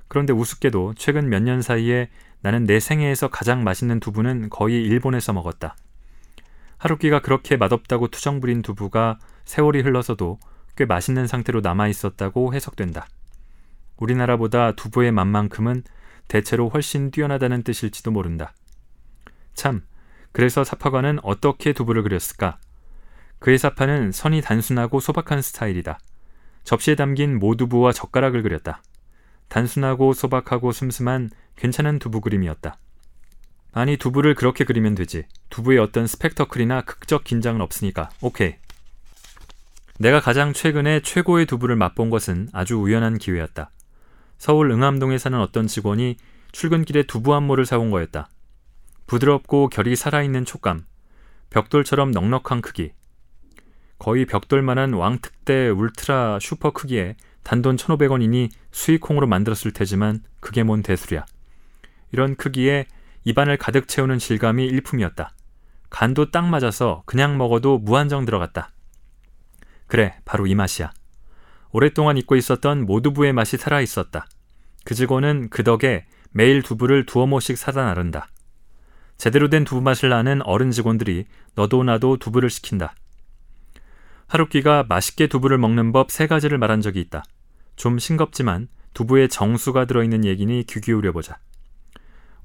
그런데 0.07 0.33
우습게도 0.33 0.95
최근 0.97 1.29
몇 1.29 1.43
년 1.43 1.61
사이에 1.61 2.09
나는 2.41 2.65
내 2.65 2.79
생애에서 2.79 3.29
가장 3.29 3.65
맛있는 3.65 3.99
두부는 3.99 4.49
거의 4.51 4.83
일본에서 4.85 5.33
먹었다. 5.33 5.75
하루키가 6.79 7.21
그렇게 7.21 7.57
맛없다고 7.57 8.09
투정 8.09 8.41
부린 8.41 8.63
두부가 8.63 9.19
세월이 9.45 9.81
흘러서도 9.81 10.39
꽤 10.77 10.85
맛있는 10.85 11.27
상태로 11.27 11.61
남아 11.61 11.89
있었다고 11.89 12.55
해석된다. 12.55 13.07
우리나라보다 13.97 14.73
두부의 14.73 15.13
맛만큼은 15.13 15.85
대체로 16.29 16.69
훨씬 16.69 17.11
뛰어나다는 17.11 17.63
뜻일지도 17.63 18.11
모른다. 18.11 18.55
참, 19.55 19.83
그래서 20.33 20.65
사파관은 20.65 21.19
어떻게 21.23 21.73
두부를 21.73 22.03
그렸을까? 22.03 22.59
그의 23.39 23.59
사파는 23.59 24.13
선이 24.13 24.41
단순하고 24.41 25.01
소박한 25.01 25.43
스타일이다. 25.43 25.99
접시에 26.65 26.95
담긴 26.95 27.39
모두부와 27.39 27.93
젓가락을 27.93 28.43
그렸다. 28.43 28.83
단순하고 29.49 30.15
소박하고 30.15 30.73
슴슴한 30.73 31.31
괜찮은 31.57 31.99
두부 31.99 32.21
그림이었다. 32.21 32.79
아니 33.73 33.97
두부를 33.97 34.35
그렇게 34.35 34.65
그리면 34.65 34.95
되지. 34.95 35.27
두부에 35.51 35.79
어떤 35.79 36.07
스펙터클이나 36.07 36.83
극적 36.83 37.25
긴장은 37.25 37.61
없으니까. 37.61 38.11
오케이. 38.21 38.57
내가 40.03 40.19
가장 40.19 40.53
최근에 40.53 40.99
최고의 40.99 41.47
두부를 41.47 41.77
맛본 41.77 42.11
것은 42.11 42.49
아주 42.53 42.75
우연한 42.75 43.19
기회였다. 43.19 43.71
서울 44.37 44.73
응암동에 44.73 45.17
사는 45.17 45.39
어떤 45.39 45.69
직원이 45.69 46.17
출근길에 46.51 47.05
두부 47.05 47.35
한 47.35 47.45
모를 47.45 47.65
사온 47.65 47.93
거였다. 47.93 48.29
부드럽고 49.07 49.69
결이 49.69 49.95
살아있는 49.95 50.45
촉감, 50.45 50.87
벽돌처럼 51.51 52.11
넉넉한 52.11 52.63
크기, 52.63 52.91
거의 54.01 54.27
벽돌만한 54.27 54.93
왕특대 54.95 55.69
울트라 55.69 56.41
슈퍼 56.41 56.73
크기에 56.73 57.15
단돈 57.45 57.77
1,500원이니 57.77 58.51
수익콩으로 58.73 59.29
만들었을 59.29 59.73
테지만 59.73 60.25
그게 60.41 60.65
뭔 60.65 60.83
대수랴. 60.83 61.25
이런 62.11 62.35
크기에 62.35 62.87
입안을 63.23 63.57
가득 63.57 63.87
채우는 63.87 64.19
질감이 64.19 64.67
일품이었다. 64.67 65.33
간도 65.91 66.33
딱 66.33 66.49
맞아서 66.49 67.05
그냥 67.07 67.39
먹어도 67.39 67.79
무한정 67.79 68.25
들어갔다. 68.25 68.73
그래, 69.93 70.15
바로 70.25 70.47
이 70.47 70.55
맛이야. 70.55 70.91
오랫동안 71.71 72.17
잊고 72.17 72.35
있었던 72.35 72.87
모두부의 72.87 73.35
맛이 73.35 73.59
살아 73.59 73.83
있었다. 73.83 74.27
그 74.87 74.95
직원은 74.95 75.51
그 75.51 75.65
덕에 75.65 76.07
매일 76.31 76.63
두부를 76.63 77.05
두어 77.05 77.27
모씩 77.27 77.59
사다 77.59 77.85
나른다. 77.85 78.29
제대로 79.19 79.51
된 79.51 79.65
두부 79.65 79.83
맛을 79.83 80.15
아는 80.15 80.41
어른 80.47 80.71
직원들이 80.71 81.27
너도 81.57 81.85
나도 81.85 82.17
두부를 82.17 82.49
시킨다. 82.49 82.95
하루키가 84.29 84.87
맛있게 84.89 85.27
두부를 85.27 85.59
먹는 85.59 85.93
법 85.93 86.09
세 86.09 86.27
가지를 86.27 86.57
말한 86.57 86.81
적이 86.81 87.03
있다. 87.03 87.23
좀 87.77 87.99
싱겁지만 87.99 88.69
두부에 88.95 89.29
정수가 89.29 89.85
들어있는 89.85 90.25
얘기니 90.25 90.65
귀 90.71 90.81
기울여보자. 90.81 91.37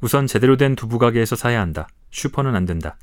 우선 0.02 0.28
제대로 0.28 0.58
된 0.58 0.76
두부 0.76 1.00
가게에서 1.00 1.38
사야 1.38 1.62
한다. 1.62 1.88
슈퍼는 2.12 2.58
안 2.58 2.66
된다. 2.66 2.98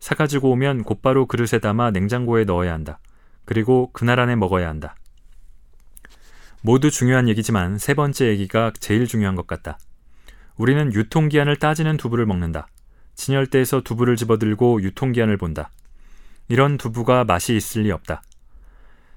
사가지고 0.00 0.52
오면 0.52 0.84
곧바로 0.84 1.26
그릇에 1.26 1.60
담아 1.60 1.90
냉장고에 1.90 2.44
넣어야 2.44 2.72
한다. 2.72 2.98
그리고 3.44 3.90
그날 3.92 4.20
안에 4.20 4.36
먹어야 4.36 4.68
한다. 4.68 4.94
모두 6.62 6.90
중요한 6.90 7.28
얘기지만 7.28 7.78
세 7.78 7.94
번째 7.94 8.28
얘기가 8.28 8.72
제일 8.80 9.06
중요한 9.06 9.34
것 9.34 9.46
같다. 9.46 9.78
우리는 10.56 10.92
유통기한을 10.94 11.56
따지는 11.56 11.96
두부를 11.96 12.26
먹는다. 12.26 12.68
진열대에서 13.14 13.82
두부를 13.82 14.16
집어들고 14.16 14.82
유통기한을 14.82 15.36
본다. 15.36 15.70
이런 16.48 16.78
두부가 16.78 17.24
맛이 17.24 17.54
있을 17.56 17.82
리 17.82 17.90
없다. 17.90 18.22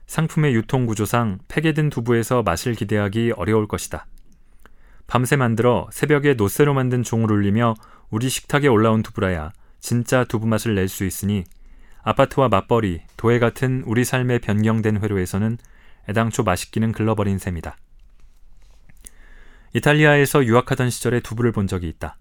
상품의 0.07 0.55
유통 0.55 0.85
구조상 0.85 1.39
든 1.47 1.89
두부에서 1.89 2.43
맛을 2.43 2.75
기대하기 2.75 3.33
어려울 3.35 3.67
것이다. 3.67 4.07
밤새 5.05 5.35
만들어 5.35 5.87
새벽에 5.91 6.33
노쇠로 6.33 6.73
만든 6.73 7.03
종을 7.03 7.31
울리며 7.31 7.75
우리 8.09 8.29
식탁에 8.29 8.67
올라온 8.67 9.03
두부라야 9.03 9.51
진짜 9.79 10.23
두부 10.23 10.47
맛을 10.47 10.75
낼 10.75 10.87
수 10.87 11.05
있으니 11.05 11.43
아파트와 12.07 12.47
맞벌이, 12.47 13.01
도해 13.17 13.37
같은 13.37 13.83
우리 13.85 14.05
삶의 14.05 14.39
변경된 14.39 15.03
회로에서는 15.03 15.57
애당초 16.07 16.43
맛있기는 16.43 16.93
글러버린 16.93 17.37
셈이다. 17.37 17.75
이탈리아에서 19.73 20.45
유학하던 20.45 20.89
시절에 20.89 21.19
두부를 21.19 21.51
본 21.51 21.67
적이 21.67 21.89
있다. 21.89 22.17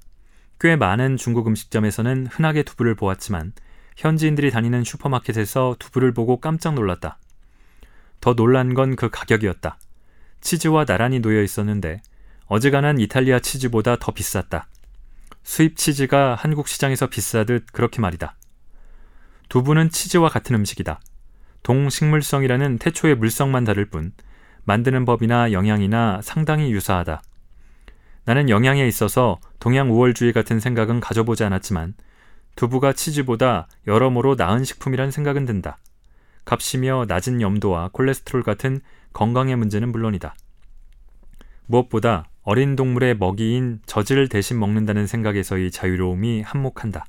꽤 0.59 0.75
많은 0.75 1.17
중국 1.17 1.47
음식점에서는 1.47 2.27
흔하게 2.27 2.65
두부를 2.65 2.97
보았지만 2.97 3.53
현지인들이 3.97 4.51
다니는 4.51 4.83
슈퍼마켓에서 4.83 5.77
두부를 5.79 6.13
보고 6.13 6.41
깜짝 6.41 6.75
놀랐다. 6.75 7.21
더 8.21 8.35
놀란 8.35 8.75
건 8.75 8.97
그 8.97 9.09
가격이었다. 9.09 9.79
치즈와 10.41 10.85
나란히 10.85 11.21
놓여 11.21 11.41
있었는데 11.43 12.03
어지간한 12.47 12.99
이탈리아 12.99 13.39
치즈보다 13.39 13.99
더 14.01 14.11
비쌌다. 14.11 14.67
수입 15.45 15.77
치즈가 15.77 16.35
한국 16.35 16.67
시장에서 16.67 17.07
비싸듯 17.07 17.67
그렇게 17.71 18.01
말이다. 18.01 18.35
두부는 19.49 19.91
치즈와 19.91 20.29
같은 20.29 20.55
음식이다. 20.57 21.01
동식물성이라는 21.63 22.79
태초의 22.79 23.17
물성만 23.17 23.65
다를 23.65 23.87
뿐 23.87 24.13
만드는 24.65 25.05
법이나 25.05 25.53
영양이나 25.53 26.21
상당히 26.23 26.71
유사하다. 26.73 27.23
나는 28.25 28.49
영양에 28.51 28.87
있어서 28.87 29.39
동양 29.61 29.91
우월주의 29.91 30.33
같은 30.33 30.59
생각은 30.59 31.01
가져보지 31.01 31.45
않았지만 31.45 31.95
두부가 32.57 32.93
치즈보다 32.93 33.69
여러모로 33.87 34.35
나은 34.35 34.65
식품이란 34.65 35.11
생각은 35.11 35.45
든다. 35.45 35.79
값이며 36.45 37.07
낮은 37.09 37.41
염도와 37.41 37.91
콜레스테롤 37.93 38.43
같은 38.43 38.81
건강의 39.13 39.57
문제는 39.57 39.91
물론이다. 39.93 40.35
무엇보다 41.67 42.29
어린 42.43 42.77
동물의 42.77 43.17
먹이인 43.17 43.81
젖을 43.87 44.29
대신 44.29 44.59
먹는다는 44.59 45.07
생각에서의 45.07 45.71
자유로움이 45.71 46.43
한몫한다. 46.43 47.05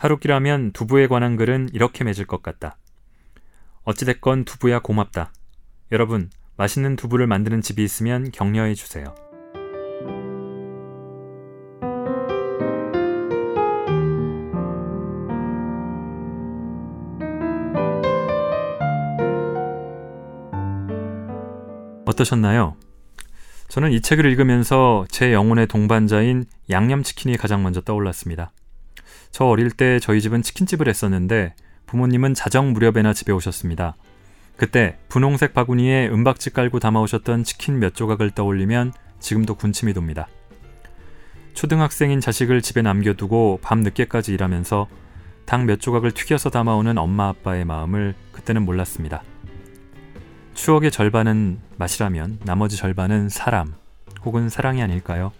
하루키라면 0.00 0.72
두부에 0.72 1.08
관한 1.08 1.36
글은 1.36 1.68
이렇게 1.74 2.04
맺을 2.04 2.26
것 2.26 2.42
같다. 2.42 2.78
어찌됐건 3.84 4.46
두부야 4.46 4.80
고맙다. 4.80 5.30
여러분, 5.92 6.30
맛있는 6.56 6.96
두부를 6.96 7.26
만드는 7.26 7.60
집이 7.60 7.84
있으면 7.84 8.30
격려해 8.32 8.72
주세요. 8.72 9.14
어떠셨나요? 22.06 22.76
저는 23.68 23.92
이 23.92 24.00
책을 24.00 24.24
읽으면서 24.24 25.04
제 25.10 25.34
영혼의 25.34 25.66
동반자인 25.66 26.46
양념치킨이 26.70 27.36
가장 27.36 27.62
먼저 27.62 27.82
떠올랐습니다. 27.82 28.50
저 29.30 29.44
어릴 29.44 29.70
때 29.70 29.98
저희 29.98 30.20
집은 30.20 30.42
치킨집을 30.42 30.88
했었는데 30.88 31.54
부모님은 31.86 32.34
자정 32.34 32.72
무렵에나 32.72 33.12
집에 33.12 33.32
오셨습니다. 33.32 33.96
그때 34.56 34.98
분홍색 35.08 35.54
바구니에 35.54 36.08
은박지 36.08 36.50
깔고 36.50 36.80
담아오셨던 36.80 37.44
치킨 37.44 37.78
몇 37.78 37.94
조각을 37.94 38.30
떠올리면 38.30 38.92
지금도 39.18 39.54
군침이 39.54 39.94
돕니다. 39.94 40.28
초등학생인 41.54 42.20
자식을 42.20 42.62
집에 42.62 42.82
남겨두고 42.82 43.60
밤 43.62 43.80
늦게까지 43.80 44.32
일하면서 44.34 44.88
당 45.46 45.66
몇 45.66 45.80
조각을 45.80 46.12
튀겨서 46.12 46.48
담아오는 46.50 46.96
엄마 46.96 47.28
아빠의 47.28 47.64
마음을 47.64 48.14
그때는 48.30 48.64
몰랐습니다. 48.64 49.24
추억의 50.54 50.92
절반은 50.92 51.58
맛이라면 51.76 52.38
나머지 52.44 52.76
절반은 52.76 53.30
사람 53.30 53.74
혹은 54.24 54.48
사랑이 54.48 54.80
아닐까요? 54.80 55.32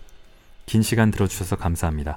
긴 0.67 0.83
시간 0.83 1.13
들어주셔서 1.13 1.57
감사합니다. 1.57 2.17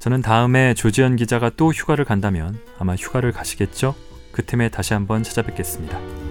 저는 0.00 0.22
다음에 0.22 0.72
조지현 0.72 1.16
기자가 1.16 1.50
또 1.50 1.72
휴가를 1.72 2.06
간다면 2.06 2.58
아마 2.78 2.96
휴가를 2.96 3.32
가시겠죠? 3.32 3.94
그 4.32 4.42
틈에 4.42 4.70
다시 4.70 4.94
한번 4.94 5.22
찾아뵙겠습니다. 5.22 6.29